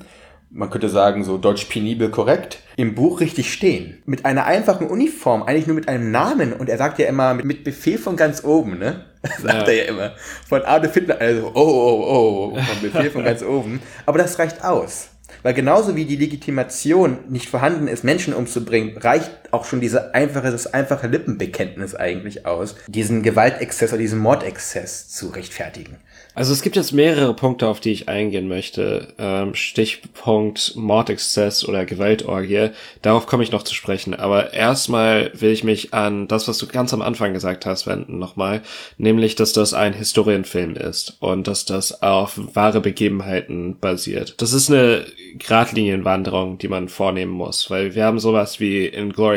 man 0.51 0.69
könnte 0.69 0.89
sagen, 0.89 1.23
so 1.23 1.37
deutsch 1.37 1.65
penibel 1.65 2.09
korrekt, 2.09 2.59
im 2.75 2.93
Buch 2.93 3.21
richtig 3.21 3.53
stehen. 3.53 4.01
Mit 4.05 4.25
einer 4.25 4.45
einfachen 4.45 4.87
Uniform, 4.87 5.43
eigentlich 5.43 5.67
nur 5.67 5.75
mit 5.75 5.87
einem 5.87 6.11
Namen. 6.11 6.53
Und 6.53 6.69
er 6.69 6.77
sagt 6.77 6.99
ja 6.99 7.07
immer 7.07 7.33
mit 7.33 7.63
Befehl 7.63 7.97
von 7.97 8.17
ganz 8.17 8.43
oben, 8.43 8.77
ne? 8.77 9.05
sagt 9.41 9.67
ja. 9.67 9.73
er 9.73 9.73
ja 9.73 9.83
immer. 9.85 10.11
Von 10.47 10.63
Adolf 10.63 10.93
Hitler, 10.93 11.19
also, 11.19 11.51
oh, 11.53 11.59
oh, 11.61 12.53
oh, 12.53 12.55
von 12.55 12.81
Befehl 12.81 13.11
von 13.11 13.23
ganz 13.23 13.43
oben. 13.43 13.81
Aber 14.05 14.17
das 14.17 14.37
reicht 14.39 14.63
aus. 14.63 15.09
Weil 15.43 15.53
genauso 15.53 15.95
wie 15.95 16.05
die 16.05 16.17
Legitimation 16.17 17.19
nicht 17.29 17.49
vorhanden 17.49 17.87
ist, 17.87 18.03
Menschen 18.03 18.33
umzubringen, 18.33 18.97
reicht 18.97 19.31
auch 19.51 19.65
schon 19.65 19.81
diese 19.81 20.13
einfache, 20.13 20.51
das 20.51 20.73
einfache 20.73 21.07
Lippenbekenntnis 21.07 21.95
eigentlich 21.95 22.45
aus, 22.45 22.75
diesen 22.87 23.23
Gewaltexzess 23.23 23.91
oder 23.91 24.01
diesen 24.01 24.19
Mordexzess 24.19 25.09
zu 25.09 25.27
rechtfertigen. 25.29 25.97
Also 26.33 26.53
es 26.53 26.61
gibt 26.61 26.77
jetzt 26.77 26.93
mehrere 26.93 27.33
Punkte, 27.33 27.67
auf 27.67 27.81
die 27.81 27.91
ich 27.91 28.07
eingehen 28.07 28.47
möchte. 28.47 29.13
Ähm, 29.17 29.53
Stichpunkt 29.53 30.77
Mordexzess 30.77 31.67
oder 31.67 31.85
Gewaltorgie. 31.85 32.69
Darauf 33.01 33.27
komme 33.27 33.43
ich 33.43 33.51
noch 33.51 33.63
zu 33.63 33.75
sprechen. 33.75 34.13
Aber 34.13 34.53
erstmal 34.53 35.31
will 35.33 35.51
ich 35.51 35.65
mich 35.65 35.93
an 35.93 36.29
das, 36.29 36.47
was 36.47 36.57
du 36.57 36.67
ganz 36.67 36.93
am 36.93 37.01
Anfang 37.01 37.33
gesagt 37.33 37.65
hast, 37.65 37.85
wenden 37.85 38.17
nochmal. 38.17 38.61
Nämlich, 38.97 39.35
dass 39.35 39.51
das 39.51 39.73
ein 39.73 39.91
Historienfilm 39.91 40.75
ist 40.75 41.17
und 41.19 41.49
dass 41.49 41.65
das 41.65 42.01
auf 42.01 42.39
wahre 42.53 42.79
Begebenheiten 42.79 43.77
basiert. 43.77 44.35
Das 44.37 44.53
ist 44.53 44.71
eine 44.71 45.05
Gradlinienwanderung, 45.37 46.57
die 46.57 46.69
man 46.69 46.87
vornehmen 46.87 47.33
muss, 47.33 47.69
weil 47.69 47.93
wir 47.93 48.05
haben 48.05 48.19
sowas 48.19 48.61
wie 48.61 48.85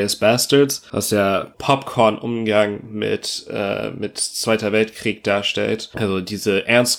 Inglorious 0.05 0.17
Bastards, 0.17 0.83
was 0.93 1.11
ja 1.11 1.53
Popcorn-Umgang 1.59 2.81
mit, 2.91 3.47
äh, 3.51 3.91
mit 3.91 4.19
Zweiter 4.19 4.73
Weltkrieg 4.73 5.25
darstellt. 5.25 5.91
Also 5.95 6.21
diese 6.21 6.67
ernst 6.67 6.99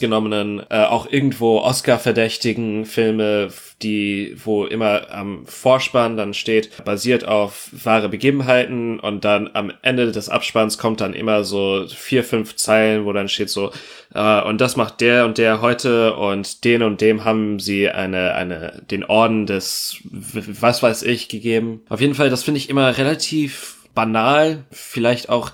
äh, 0.70 0.86
auch 0.86 1.10
irgendwo 1.10 1.60
Oscar-verdächtigen 1.60 2.86
Filme, 2.86 3.50
die, 3.82 4.36
wo 4.44 4.66
immer 4.66 5.12
am 5.12 5.46
Vorspann 5.46 6.16
dann 6.16 6.34
steht, 6.34 6.84
basiert 6.86 7.28
auf 7.28 7.70
wahre 7.72 8.10
Begebenheiten 8.10 9.00
und 9.00 9.26
dann 9.26 9.50
am 9.54 9.72
Ende 9.82 10.12
des 10.12 10.30
Abspanns 10.30 10.78
kommt 10.78 11.02
dann 11.02 11.14
immer 11.14 11.44
so 11.44 11.86
vier, 11.88 12.24
fünf 12.24 12.56
Zeilen, 12.56 13.06
wo 13.06 13.12
dann 13.12 13.28
steht 13.28 13.50
so, 13.50 13.72
äh, 14.14 14.42
und 14.42 14.62
das 14.62 14.78
macht 14.78 15.02
der 15.02 15.26
und 15.26 15.38
der 15.38 15.62
heute 15.62 16.16
und 16.16 16.64
den 16.64 16.84
und 16.84 17.02
dem 17.02 17.26
haben 17.26 17.60
sie 17.60 17.90
eine, 17.90 18.34
eine, 18.36 18.82
den 18.90 19.04
Orden 19.04 19.46
des, 19.46 19.98
was 20.10 20.82
weiß 20.82 21.04
ich, 21.04 21.28
gegeben. 21.28 21.82
Auf 21.90 22.00
jeden 22.00 22.16
Fall, 22.16 22.30
das 22.30 22.44
finde 22.44 22.60
ich 22.60 22.70
immer 22.70 22.98
relativ 22.98 23.76
banal, 23.94 24.64
vielleicht 24.72 25.30
auch 25.30 25.52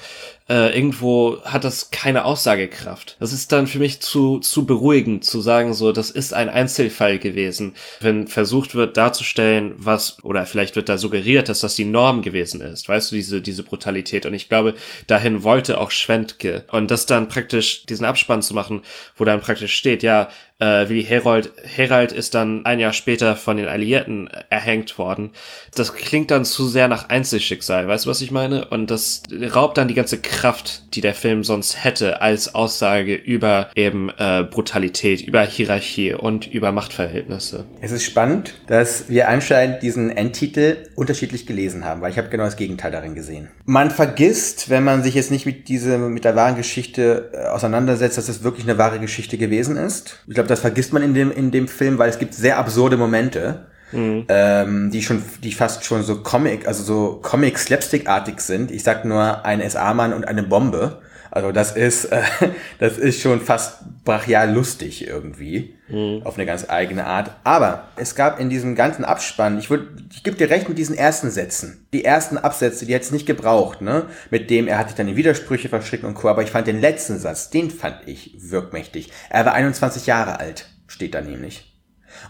äh, 0.49 0.75
irgendwo 0.75 1.41
hat 1.43 1.63
das 1.63 1.91
keine 1.91 2.25
Aussagekraft. 2.25 3.15
Das 3.19 3.31
ist 3.31 3.51
dann 3.51 3.67
für 3.67 3.79
mich 3.79 4.01
zu, 4.01 4.39
zu 4.39 4.65
beruhigend 4.65 5.23
zu 5.23 5.39
sagen, 5.39 5.73
so, 5.73 5.91
das 5.91 6.09
ist 6.09 6.33
ein 6.33 6.49
Einzelfall 6.49 7.19
gewesen. 7.19 7.73
Wenn 7.99 8.27
versucht 8.27 8.75
wird 8.75 8.97
darzustellen, 8.97 9.73
was, 9.77 10.23
oder 10.23 10.45
vielleicht 10.45 10.75
wird 10.75 10.89
da 10.89 10.97
suggeriert, 10.97 11.47
dass 11.47 11.61
das 11.61 11.75
die 11.75 11.85
Norm 11.85 12.21
gewesen 12.21 12.59
ist. 12.59 12.89
Weißt 12.89 13.11
du, 13.11 13.15
diese, 13.15 13.41
diese 13.41 13.63
Brutalität. 13.63 14.25
Und 14.25 14.33
ich 14.33 14.49
glaube, 14.49 14.73
dahin 15.07 15.43
wollte 15.43 15.79
auch 15.79 15.91
Schwentke. 15.91 16.65
Und 16.71 16.91
das 16.91 17.05
dann 17.05 17.29
praktisch, 17.29 17.85
diesen 17.85 18.05
Abspann 18.05 18.41
zu 18.41 18.53
machen, 18.53 18.81
wo 19.15 19.23
dann 19.23 19.41
praktisch 19.41 19.75
steht, 19.75 20.03
ja, 20.03 20.27
äh, 20.59 20.89
wie 20.89 21.01
Herold, 21.01 21.51
Herald 21.63 22.11
ist 22.11 22.35
dann 22.35 22.65
ein 22.65 22.79
Jahr 22.79 22.93
später 22.93 23.35
von 23.35 23.57
den 23.57 23.67
Alliierten 23.67 24.29
erhängt 24.49 24.97
worden. 24.97 25.31
Das 25.75 25.93
klingt 25.93 26.29
dann 26.29 26.45
zu 26.45 26.67
sehr 26.67 26.87
nach 26.87 27.09
Einzelschicksal, 27.09 27.87
weißt 27.87 28.05
du, 28.05 28.09
was 28.09 28.21
ich 28.21 28.31
meine? 28.31 28.65
Und 28.65 28.91
das 28.91 29.23
raubt 29.53 29.77
dann 29.77 29.87
die 29.87 29.95
ganze 29.95 30.19
Kraft 30.19 30.40
Kraft, 30.41 30.95
die 30.95 31.01
der 31.01 31.13
Film 31.13 31.43
sonst 31.43 31.83
hätte, 31.83 32.19
als 32.19 32.55
Aussage 32.55 33.13
über 33.13 33.69
eben 33.75 34.09
äh, 34.17 34.43
Brutalität, 34.49 35.21
über 35.21 35.43
Hierarchie 35.43 36.15
und 36.15 36.51
über 36.51 36.71
Machtverhältnisse. 36.71 37.65
Es 37.79 37.91
ist 37.91 38.03
spannend, 38.05 38.55
dass 38.65 39.07
wir 39.07 39.29
anscheinend 39.29 39.83
diesen 39.83 40.09
Endtitel 40.09 40.77
unterschiedlich 40.95 41.45
gelesen 41.45 41.85
haben, 41.85 42.01
weil 42.01 42.09
ich 42.09 42.17
habe 42.17 42.29
genau 42.29 42.45
das 42.45 42.55
Gegenteil 42.55 42.91
darin 42.91 43.13
gesehen. 43.13 43.49
Man 43.65 43.91
vergisst, 43.91 44.71
wenn 44.71 44.83
man 44.83 45.03
sich 45.03 45.13
jetzt 45.13 45.29
nicht 45.29 45.45
mit 45.45 45.67
diese 45.67 45.99
mit 45.99 46.25
der 46.25 46.35
wahren 46.35 46.55
Geschichte 46.55 47.29
äh, 47.33 47.45
auseinandersetzt, 47.49 48.17
dass 48.17 48.27
es 48.27 48.41
wirklich 48.41 48.67
eine 48.67 48.79
wahre 48.79 48.99
Geschichte 48.99 49.37
gewesen 49.37 49.77
ist. 49.77 50.23
Ich 50.27 50.33
glaube, 50.33 50.49
das 50.49 50.61
vergisst 50.61 50.91
man 50.91 51.03
in 51.03 51.13
dem 51.13 51.31
in 51.31 51.51
dem 51.51 51.67
Film, 51.67 51.99
weil 51.99 52.09
es 52.09 52.17
gibt 52.17 52.33
sehr 52.33 52.57
absurde 52.57 52.97
Momente 52.97 53.67
Mhm. 53.91 54.25
Ähm, 54.29 54.91
die 54.91 55.01
schon, 55.03 55.23
die 55.43 55.51
fast 55.51 55.85
schon 55.85 56.03
so 56.03 56.21
Comic, 56.21 56.67
also 56.67 56.83
so 56.83 57.19
Comic-Slapstick-artig 57.21 58.39
sind. 58.41 58.71
Ich 58.71 58.83
sag 58.83 59.05
nur 59.05 59.45
ein 59.45 59.67
SA-Mann 59.67 60.13
und 60.13 60.27
eine 60.27 60.43
Bombe. 60.43 61.01
Also 61.31 61.53
das 61.53 61.71
ist, 61.71 62.05
äh, 62.05 62.21
das 62.79 62.97
ist 62.97 63.21
schon 63.21 63.39
fast 63.39 63.79
brachial 64.03 64.53
lustig 64.53 65.07
irgendwie. 65.07 65.75
Mhm. 65.87 66.21
Auf 66.25 66.35
eine 66.35 66.45
ganz 66.45 66.69
eigene 66.69 67.05
Art. 67.05 67.31
Aber 67.43 67.87
es 67.95 68.15
gab 68.15 68.39
in 68.39 68.49
diesem 68.49 68.75
ganzen 68.75 69.05
Abspann, 69.05 69.57
ich 69.57 69.69
würde, 69.69 69.87
ich 70.11 70.23
gebe 70.23 70.35
dir 70.35 70.49
recht 70.49 70.67
mit 70.67 70.77
diesen 70.77 70.95
ersten 70.95 71.31
Sätzen. 71.31 71.87
Die 71.93 72.03
ersten 72.03 72.37
Absätze, 72.37 72.85
die 72.85 72.93
hätte 72.93 73.13
nicht 73.13 73.25
gebraucht, 73.25 73.81
ne? 73.81 74.05
Mit 74.29 74.49
dem, 74.49 74.67
er 74.67 74.77
hat 74.77 74.89
sich 74.89 74.97
dann 74.97 75.07
in 75.07 75.15
Widersprüche 75.15 75.69
verschickt 75.69 76.03
und 76.03 76.13
Co. 76.13 76.27
Aber 76.29 76.43
ich 76.43 76.51
fand 76.51 76.67
den 76.67 76.81
letzten 76.81 77.17
Satz, 77.17 77.49
den 77.49 77.71
fand 77.71 78.07
ich 78.07 78.35
wirkmächtig. 78.37 79.11
Er 79.29 79.45
war 79.45 79.53
21 79.53 80.05
Jahre 80.07 80.39
alt, 80.39 80.67
steht 80.87 81.15
da 81.15 81.21
nämlich. 81.21 81.70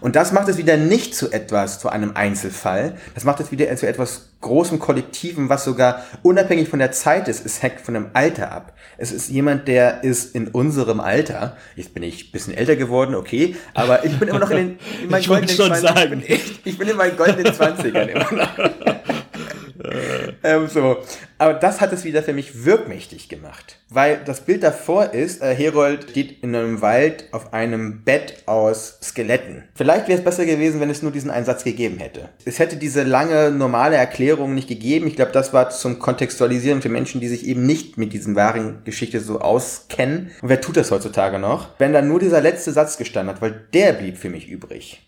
Und 0.02 0.16
das 0.16 0.32
macht 0.32 0.48
es 0.48 0.58
wieder 0.58 0.76
nicht 0.76 1.14
zu 1.14 1.30
etwas, 1.30 1.78
zu 1.78 1.88
einem 1.88 2.16
Einzelfall. 2.16 2.96
Das 3.14 3.24
macht 3.24 3.38
es 3.40 3.52
wieder 3.52 3.74
zu 3.76 3.86
etwas 3.86 4.30
großem 4.40 4.80
Kollektiven, 4.80 5.48
was 5.48 5.64
sogar 5.64 6.04
unabhängig 6.22 6.68
von 6.68 6.80
der 6.80 6.90
Zeit 6.90 7.28
ist. 7.28 7.46
Es 7.46 7.62
hängt 7.62 7.80
von 7.80 7.94
dem 7.94 8.06
Alter 8.12 8.50
ab. 8.50 8.72
Es 8.98 9.12
ist 9.12 9.30
jemand, 9.30 9.68
der 9.68 10.02
ist 10.02 10.34
in 10.34 10.48
unserem 10.48 10.98
Alter. 11.00 11.56
Jetzt 11.76 11.94
bin 11.94 12.02
ich 12.02 12.28
ein 12.28 12.32
bisschen 12.32 12.54
älter 12.54 12.74
geworden, 12.74 13.14
okay. 13.14 13.54
Aber 13.74 14.04
ich 14.04 14.18
bin 14.18 14.28
immer 14.28 14.40
noch 14.40 14.50
in, 14.50 14.56
den, 14.56 14.78
in 15.04 15.10
meinen 15.10 15.24
goldenen 15.26 15.48
20 15.48 15.90
ich 15.90 16.10
bin, 16.10 16.22
ich, 16.26 16.60
ich 16.64 16.78
bin 16.78 16.88
in 16.88 16.96
meinen 16.96 17.16
goldenen 17.16 17.52
20ern 17.52 18.06
immer 18.08 18.32
noch. 18.32 18.94
ähm, 20.42 20.68
so. 20.68 20.98
Aber 21.38 21.54
das 21.54 21.80
hat 21.80 21.92
es 21.92 22.04
wieder 22.04 22.22
für 22.22 22.32
mich 22.32 22.64
wirkmächtig 22.64 23.28
gemacht. 23.28 23.78
Weil 23.88 24.20
das 24.24 24.42
Bild 24.42 24.62
davor 24.62 25.12
ist, 25.12 25.42
äh, 25.42 25.54
Herold 25.54 26.10
steht 26.10 26.42
in 26.42 26.54
einem 26.54 26.80
Wald 26.80 27.24
auf 27.32 27.52
einem 27.52 28.04
Bett 28.04 28.44
aus 28.46 28.98
Skeletten. 29.02 29.64
Vielleicht 29.74 30.08
wäre 30.08 30.18
es 30.18 30.24
besser 30.24 30.46
gewesen, 30.46 30.80
wenn 30.80 30.88
es 30.88 31.02
nur 31.02 31.12
diesen 31.12 31.30
einen 31.30 31.44
Satz 31.44 31.64
gegeben 31.64 31.98
hätte. 31.98 32.28
Es 32.44 32.58
hätte 32.58 32.76
diese 32.76 33.02
lange, 33.02 33.50
normale 33.50 33.96
Erklärung 33.96 34.54
nicht 34.54 34.68
gegeben. 34.68 35.06
Ich 35.06 35.16
glaube, 35.16 35.32
das 35.32 35.52
war 35.52 35.70
zum 35.70 35.98
Kontextualisieren 35.98 36.80
für 36.80 36.88
Menschen, 36.88 37.20
die 37.20 37.28
sich 37.28 37.46
eben 37.46 37.66
nicht 37.66 37.98
mit 37.98 38.12
diesen 38.12 38.36
wahren 38.36 38.82
Geschichte 38.84 39.20
so 39.20 39.40
auskennen. 39.40 40.30
Und 40.40 40.48
wer 40.48 40.60
tut 40.60 40.76
das 40.76 40.90
heutzutage 40.90 41.38
noch? 41.38 41.68
Wenn 41.78 41.92
da 41.92 42.02
nur 42.02 42.20
dieser 42.20 42.40
letzte 42.40 42.72
Satz 42.72 42.96
gestanden 42.96 43.34
hat, 43.34 43.42
weil 43.42 43.66
der 43.74 43.92
blieb 43.92 44.16
für 44.16 44.30
mich 44.30 44.48
übrig. 44.48 45.02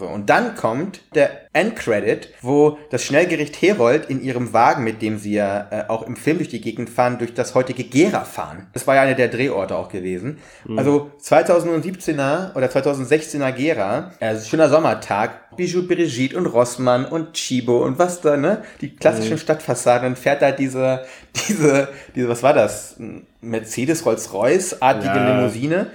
So, 0.00 0.06
und 0.06 0.30
dann 0.30 0.54
kommt 0.54 1.02
der 1.14 1.42
Endcredit, 1.52 2.30
wo 2.40 2.78
das 2.88 3.04
Schnellgericht 3.04 3.60
Herold 3.60 4.08
in 4.08 4.22
ihrem 4.22 4.54
Wagen, 4.54 4.82
mit 4.82 5.02
dem 5.02 5.18
sie 5.18 5.34
ja 5.34 5.66
äh, 5.70 5.84
auch 5.88 6.06
im 6.06 6.16
Film 6.16 6.38
durch 6.38 6.48
die 6.48 6.62
Gegend 6.62 6.88
fahren, 6.88 7.18
durch 7.18 7.34
das 7.34 7.54
heutige 7.54 7.84
Gera 7.84 8.24
fahren. 8.24 8.68
Das 8.72 8.86
war 8.86 8.94
ja 8.94 9.02
einer 9.02 9.14
der 9.14 9.28
Drehorte 9.28 9.76
auch 9.76 9.90
gewesen. 9.90 10.38
Mhm. 10.64 10.78
Also 10.78 11.10
2017er 11.22 12.56
oder 12.56 12.68
2016er 12.68 13.52
Gera, 13.52 14.12
also 14.20 14.48
schöner 14.48 14.70
Sommertag, 14.70 15.54
Bijou 15.54 15.86
Brigitte 15.86 16.38
und 16.38 16.46
Rossmann 16.46 17.04
und 17.04 17.34
Chibo 17.34 17.84
und 17.84 17.98
was 17.98 18.22
da, 18.22 18.38
ne? 18.38 18.62
Die 18.80 18.96
klassischen 18.96 19.34
mhm. 19.34 19.38
Stadtfassaden, 19.38 20.16
fährt 20.16 20.40
da 20.40 20.50
diese, 20.50 21.04
diese, 21.46 21.88
diese, 22.14 22.28
was 22.30 22.42
war 22.42 22.54
das? 22.54 22.96
Mercedes 23.42 24.06
Rolls-Royce-artige 24.06 25.14
ja. 25.14 25.36
Limousine 25.36 25.88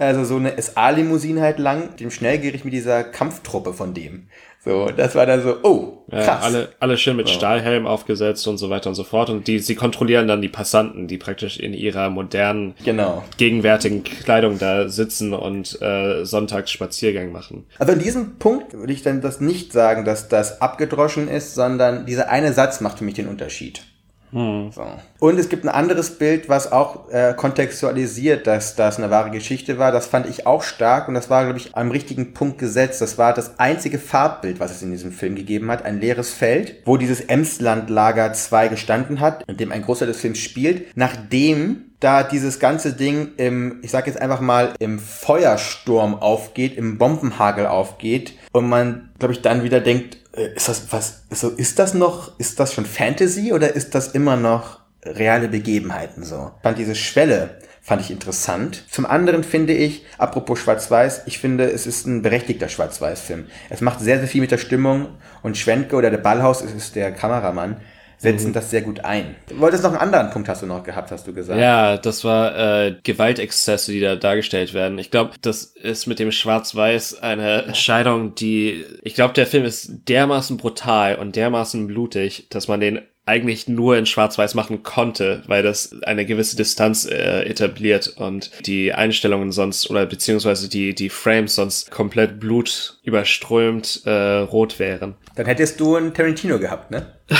also 0.00 0.24
so 0.24 0.36
eine 0.36 0.60
SA-Limousine 0.60 1.42
halt 1.42 1.58
lang, 1.58 1.94
dem 1.96 2.10
Schnellgericht 2.10 2.64
mit 2.64 2.72
dieser 2.72 3.04
Kampftruppe 3.04 3.74
von 3.74 3.92
dem. 3.92 4.28
So, 4.62 4.90
das 4.94 5.14
war 5.14 5.24
dann 5.24 5.42
so, 5.42 5.56
oh, 5.62 6.04
krass. 6.10 6.26
Ja, 6.26 6.38
alle, 6.40 6.68
alle 6.80 6.98
schön 6.98 7.16
mit 7.16 7.28
so. 7.28 7.34
Stahlhelm 7.34 7.86
aufgesetzt 7.86 8.46
und 8.46 8.58
so 8.58 8.68
weiter 8.68 8.90
und 8.90 8.94
so 8.94 9.04
fort. 9.04 9.30
Und 9.30 9.46
die, 9.46 9.58
sie 9.58 9.74
kontrollieren 9.74 10.28
dann 10.28 10.42
die 10.42 10.50
Passanten, 10.50 11.06
die 11.06 11.16
praktisch 11.16 11.58
in 11.58 11.72
ihrer 11.72 12.10
modernen, 12.10 12.74
genau. 12.84 13.24
gegenwärtigen 13.38 14.04
Kleidung 14.04 14.58
da 14.58 14.88
sitzen 14.88 15.32
und 15.32 15.80
äh, 15.80 16.24
Sonntagsspaziergang 16.24 17.32
machen. 17.32 17.66
Also 17.78 17.94
an 17.94 18.00
diesem 18.00 18.36
Punkt 18.38 18.74
würde 18.74 18.92
ich 18.92 19.02
dann 19.02 19.22
das 19.22 19.40
nicht 19.40 19.72
sagen, 19.72 20.04
dass 20.04 20.28
das 20.28 20.60
abgedroschen 20.60 21.28
ist, 21.28 21.54
sondern 21.54 22.04
dieser 22.04 22.28
eine 22.28 22.52
Satz 22.52 22.82
macht 22.82 22.98
für 22.98 23.04
mich 23.04 23.14
den 23.14 23.28
Unterschied. 23.28 23.82
Hm. 24.32 24.70
So. 24.72 24.84
Und 25.18 25.38
es 25.38 25.48
gibt 25.48 25.64
ein 25.64 25.68
anderes 25.68 26.18
Bild, 26.18 26.48
was 26.48 26.70
auch 26.70 27.10
äh, 27.10 27.34
kontextualisiert, 27.34 28.46
dass 28.46 28.76
das 28.76 28.98
eine 28.98 29.10
wahre 29.10 29.30
Geschichte 29.30 29.78
war. 29.78 29.92
Das 29.92 30.06
fand 30.06 30.26
ich 30.26 30.46
auch 30.46 30.62
stark 30.62 31.08
und 31.08 31.14
das 31.14 31.30
war, 31.30 31.44
glaube 31.44 31.58
ich, 31.58 31.76
am 31.76 31.90
richtigen 31.90 32.32
Punkt 32.32 32.58
gesetzt. 32.58 33.00
Das 33.00 33.18
war 33.18 33.34
das 33.34 33.58
einzige 33.58 33.98
Farbbild, 33.98 34.60
was 34.60 34.70
es 34.70 34.82
in 34.82 34.90
diesem 34.92 35.12
Film 35.12 35.34
gegeben 35.34 35.70
hat. 35.70 35.84
Ein 35.84 36.00
leeres 36.00 36.32
Feld, 36.32 36.76
wo 36.84 36.96
dieses 36.96 37.20
Emsland-Lager 37.20 38.32
2 38.32 38.68
gestanden 38.68 39.20
hat, 39.20 39.44
in 39.48 39.56
dem 39.56 39.72
ein 39.72 39.82
Großteil 39.82 40.08
des 40.08 40.20
Films 40.20 40.38
spielt, 40.38 40.96
nachdem 40.96 41.90
da 42.00 42.22
dieses 42.22 42.58
ganze 42.58 42.94
Ding 42.94 43.32
im, 43.36 43.80
ich 43.82 43.90
sag 43.90 44.06
jetzt 44.06 44.20
einfach 44.20 44.40
mal, 44.40 44.72
im 44.78 44.98
Feuersturm 44.98 46.14
aufgeht, 46.14 46.76
im 46.76 46.96
Bombenhagel 46.96 47.66
aufgeht 47.66 48.32
und 48.52 48.68
man, 48.68 49.10
glaube 49.18 49.34
ich, 49.34 49.42
dann 49.42 49.62
wieder 49.62 49.80
denkt, 49.80 50.16
ist 50.32 50.68
das 50.68 50.92
was, 50.92 51.22
so, 51.30 51.50
ist 51.50 51.78
das 51.78 51.94
noch, 51.94 52.38
ist 52.38 52.60
das 52.60 52.72
schon 52.72 52.86
Fantasy 52.86 53.52
oder 53.52 53.74
ist 53.74 53.94
das 53.94 54.08
immer 54.08 54.36
noch 54.36 54.80
reale 55.04 55.48
Begebenheiten 55.48 56.24
so? 56.24 56.52
Ich 56.58 56.62
fand 56.62 56.78
diese 56.78 56.94
Schwelle, 56.94 57.58
fand 57.82 58.02
ich 58.02 58.10
interessant. 58.10 58.84
Zum 58.90 59.06
anderen 59.06 59.42
finde 59.42 59.72
ich, 59.72 60.04
apropos 60.18 60.58
Schwarz-Weiß, 60.60 61.22
ich 61.26 61.38
finde, 61.38 61.70
es 61.70 61.86
ist 61.86 62.06
ein 62.06 62.22
berechtigter 62.22 62.68
Schwarz-Weiß-Film. 62.68 63.46
Es 63.70 63.80
macht 63.80 64.00
sehr, 64.00 64.18
sehr 64.18 64.28
viel 64.28 64.40
mit 64.40 64.50
der 64.50 64.58
Stimmung 64.58 65.08
und 65.42 65.56
Schwenke 65.56 65.96
oder 65.96 66.10
der 66.10 66.18
Ballhaus, 66.18 66.62
es 66.62 66.72
ist 66.72 66.94
der 66.94 67.12
Kameramann, 67.12 67.80
setzen 68.20 68.48
mhm. 68.48 68.52
das 68.52 68.70
sehr 68.70 68.82
gut 68.82 69.02
ein. 69.02 69.34
Du 69.48 69.58
wolltest 69.58 69.82
noch 69.82 69.92
einen 69.92 70.00
anderen 70.00 70.30
Punkt 70.30 70.48
hast 70.48 70.60
du 70.60 70.66
noch 70.66 70.84
gehabt, 70.84 71.10
hast 71.10 71.26
du 71.26 71.32
gesagt. 71.32 71.58
Ja, 71.58 71.96
das 71.96 72.22
war 72.22 72.84
äh, 72.84 72.96
Gewaltexzesse, 73.02 73.92
die 73.92 74.00
da 74.00 74.14
dargestellt 74.14 74.74
werden. 74.74 74.98
Ich 74.98 75.10
glaube, 75.10 75.32
das 75.40 75.64
ist 75.64 76.06
mit 76.06 76.18
dem 76.18 76.30
Schwarz-Weiß 76.30 77.22
eine 77.22 77.62
Entscheidung, 77.62 78.34
die 78.34 78.84
ich 79.02 79.14
glaube, 79.14 79.32
der 79.32 79.46
Film 79.46 79.64
ist 79.64 79.90
dermaßen 80.06 80.58
brutal 80.58 81.16
und 81.16 81.34
dermaßen 81.34 81.86
blutig, 81.86 82.46
dass 82.50 82.68
man 82.68 82.80
den 82.80 83.00
eigentlich 83.24 83.68
nur 83.68 83.96
in 83.96 84.06
Schwarz-Weiß 84.06 84.54
machen 84.54 84.82
konnte, 84.82 85.42
weil 85.46 85.62
das 85.62 85.94
eine 86.02 86.26
gewisse 86.26 86.56
Distanz 86.56 87.06
äh, 87.06 87.44
etabliert 87.44 88.08
und 88.16 88.50
die 88.66 88.92
Einstellungen 88.92 89.52
sonst 89.52 89.88
oder 89.88 90.04
beziehungsweise 90.04 90.68
die 90.68 90.94
die 90.94 91.08
Frames 91.08 91.54
sonst 91.54 91.90
komplett 91.90 92.40
blutüberströmt 92.40 94.02
äh, 94.04 94.10
rot 94.10 94.78
wären. 94.78 95.14
Dann 95.36 95.46
hättest 95.46 95.80
du 95.80 95.96
einen 95.96 96.12
Tarantino 96.12 96.58
gehabt, 96.58 96.90
ne? 96.90 97.06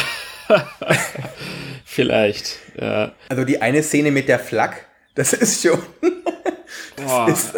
Vielleicht, 1.84 2.58
ja. 2.80 3.12
Also 3.28 3.44
die 3.44 3.60
eine 3.60 3.82
Szene 3.82 4.10
mit 4.10 4.28
der 4.28 4.38
Flak, 4.38 4.86
das 5.14 5.32
ist 5.32 5.62
schon. 5.62 5.80
das 6.96 7.06
Boah, 7.06 7.28
ist. 7.28 7.54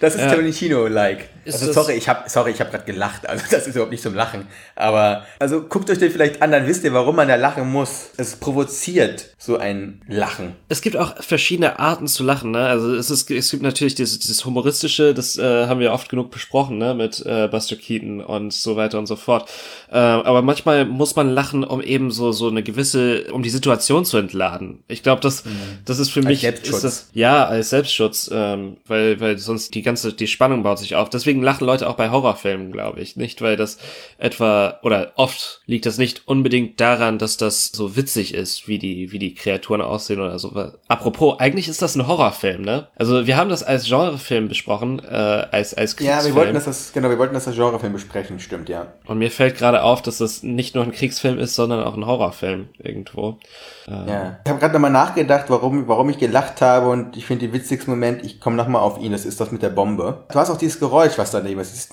Das 0.00 0.14
ist 0.14 0.20
ja. 0.22 0.30
Tarantino-like. 0.30 1.28
Also 1.46 1.72
sorry, 1.72 1.94
ich 1.94 2.08
habe 2.08 2.28
sorry, 2.28 2.50
ich 2.50 2.60
habe 2.60 2.70
gerade 2.70 2.84
gelacht. 2.84 3.28
Also 3.28 3.44
das 3.50 3.66
ist 3.66 3.74
überhaupt 3.74 3.92
nicht 3.92 4.02
zum 4.02 4.14
Lachen. 4.14 4.46
Aber 4.76 5.24
also 5.38 5.62
guckt 5.62 5.90
euch 5.90 5.98
den 5.98 6.10
vielleicht 6.10 6.42
an, 6.42 6.52
dann 6.52 6.66
wisst 6.66 6.84
ihr, 6.84 6.92
warum 6.92 7.16
man 7.16 7.28
da 7.28 7.36
lachen 7.36 7.70
muss. 7.70 8.10
Es 8.16 8.36
provoziert 8.36 9.34
so 9.38 9.56
ein 9.56 10.02
Lachen. 10.08 10.56
Es 10.68 10.82
gibt 10.82 10.96
auch 10.96 11.22
verschiedene 11.22 11.78
Arten 11.78 12.06
zu 12.06 12.22
lachen. 12.22 12.50
Ne? 12.50 12.66
Also 12.66 12.94
es 12.94 13.10
ist 13.10 13.30
es 13.30 13.50
gibt 13.50 13.62
natürlich 13.62 13.94
dieses, 13.94 14.18
dieses 14.18 14.44
humoristische, 14.44 15.14
das 15.14 15.38
äh, 15.38 15.66
haben 15.66 15.80
wir 15.80 15.92
oft 15.92 16.08
genug 16.08 16.30
besprochen, 16.30 16.78
ne, 16.78 16.94
mit 16.94 17.24
äh, 17.24 17.48
Buster 17.48 17.76
Keaton 17.76 18.20
und 18.20 18.52
so 18.52 18.76
weiter 18.76 18.98
und 18.98 19.06
so 19.06 19.16
fort. 19.16 19.48
Äh, 19.90 19.96
aber 19.96 20.42
manchmal 20.42 20.84
muss 20.84 21.16
man 21.16 21.30
lachen, 21.30 21.64
um 21.64 21.80
eben 21.80 22.10
so 22.10 22.32
so 22.32 22.48
eine 22.48 22.62
gewisse, 22.62 23.32
um 23.32 23.42
die 23.42 23.50
Situation 23.50 24.04
zu 24.04 24.18
entladen. 24.18 24.80
Ich 24.88 25.02
glaube, 25.02 25.20
das 25.22 25.44
mhm. 25.44 25.50
das 25.84 25.98
ist 25.98 26.10
für 26.10 26.20
als 26.20 26.28
mich 26.28 26.44
ist 26.44 26.84
das 26.84 27.08
ja 27.12 27.46
als 27.46 27.70
Selbstschutz, 27.70 28.30
ähm, 28.32 28.76
weil 28.86 29.20
weil 29.20 29.38
sonst 29.38 29.74
die 29.74 29.82
ganze 29.88 30.12
die 30.12 30.26
Spannung 30.26 30.62
baut 30.62 30.78
sich 30.78 30.96
auf. 30.96 31.08
Deswegen 31.08 31.42
lachen 31.42 31.66
Leute 31.66 31.88
auch 31.88 31.96
bei 31.96 32.10
Horrorfilmen, 32.10 32.72
glaube 32.72 33.00
ich. 33.00 33.16
Nicht, 33.16 33.40
weil 33.40 33.56
das 33.56 33.78
etwa, 34.18 34.78
oder 34.82 35.12
oft 35.16 35.62
liegt 35.64 35.86
das 35.86 35.96
nicht 35.96 36.28
unbedingt 36.28 36.78
daran, 36.78 37.18
dass 37.18 37.38
das 37.38 37.66
so 37.66 37.96
witzig 37.96 38.34
ist, 38.34 38.68
wie 38.68 38.78
die, 38.78 39.12
wie 39.12 39.18
die 39.18 39.34
Kreaturen 39.34 39.80
aussehen 39.80 40.20
oder 40.20 40.38
so. 40.38 40.52
Apropos, 40.88 41.40
eigentlich 41.40 41.68
ist 41.68 41.80
das 41.80 41.96
ein 41.96 42.06
Horrorfilm, 42.06 42.62
ne? 42.62 42.88
Also 42.96 43.26
wir 43.26 43.36
haben 43.36 43.48
das 43.48 43.62
als 43.62 43.86
Genrefilm 43.86 44.48
besprochen, 44.48 44.98
äh, 44.98 45.14
als, 45.14 45.72
als 45.72 45.96
Kriegsfilm. 45.96 46.18
Ja, 46.18 46.24
wir 46.24 46.34
wollten 46.34 46.54
das, 46.54 46.66
das, 46.66 46.92
genau, 46.92 47.08
wir 47.08 47.18
wollten 47.18 47.34
das 47.34 47.48
als 47.48 47.56
Genrefilm 47.56 47.94
besprechen, 47.94 48.38
stimmt, 48.40 48.68
ja. 48.68 48.88
Und 49.06 49.18
mir 49.18 49.30
fällt 49.30 49.56
gerade 49.56 49.82
auf, 49.82 50.02
dass 50.02 50.18
das 50.18 50.42
nicht 50.42 50.74
nur 50.74 50.84
ein 50.84 50.92
Kriegsfilm 50.92 51.38
ist, 51.38 51.54
sondern 51.54 51.82
auch 51.82 51.96
ein 51.96 52.04
Horrorfilm 52.04 52.68
irgendwo. 52.78 53.38
Äh, 53.86 53.90
ja. 53.90 54.38
Ich 54.44 54.50
habe 54.50 54.60
gerade 54.60 54.74
nochmal 54.74 54.90
nachgedacht, 54.90 55.46
warum, 55.48 55.88
warum 55.88 56.10
ich 56.10 56.18
gelacht 56.18 56.60
habe 56.60 56.88
und 56.88 57.16
ich 57.16 57.24
finde 57.24 57.46
den 57.46 57.54
witzigsten 57.54 57.90
Moment, 57.90 58.24
ich 58.24 58.38
komme 58.38 58.56
nochmal 58.56 58.82
auf 58.82 58.98
ihn, 58.98 59.12
das 59.12 59.24
ist 59.24 59.40
das 59.40 59.50
mit 59.50 59.62
der 59.62 59.70
Bombe. 59.78 60.24
Du 60.28 60.34
hast 60.40 60.50
auch 60.50 60.58
dieses 60.58 60.80
Geräusch, 60.80 61.12
was 61.18 61.30
daneben 61.30 61.60
ist. 61.60 61.90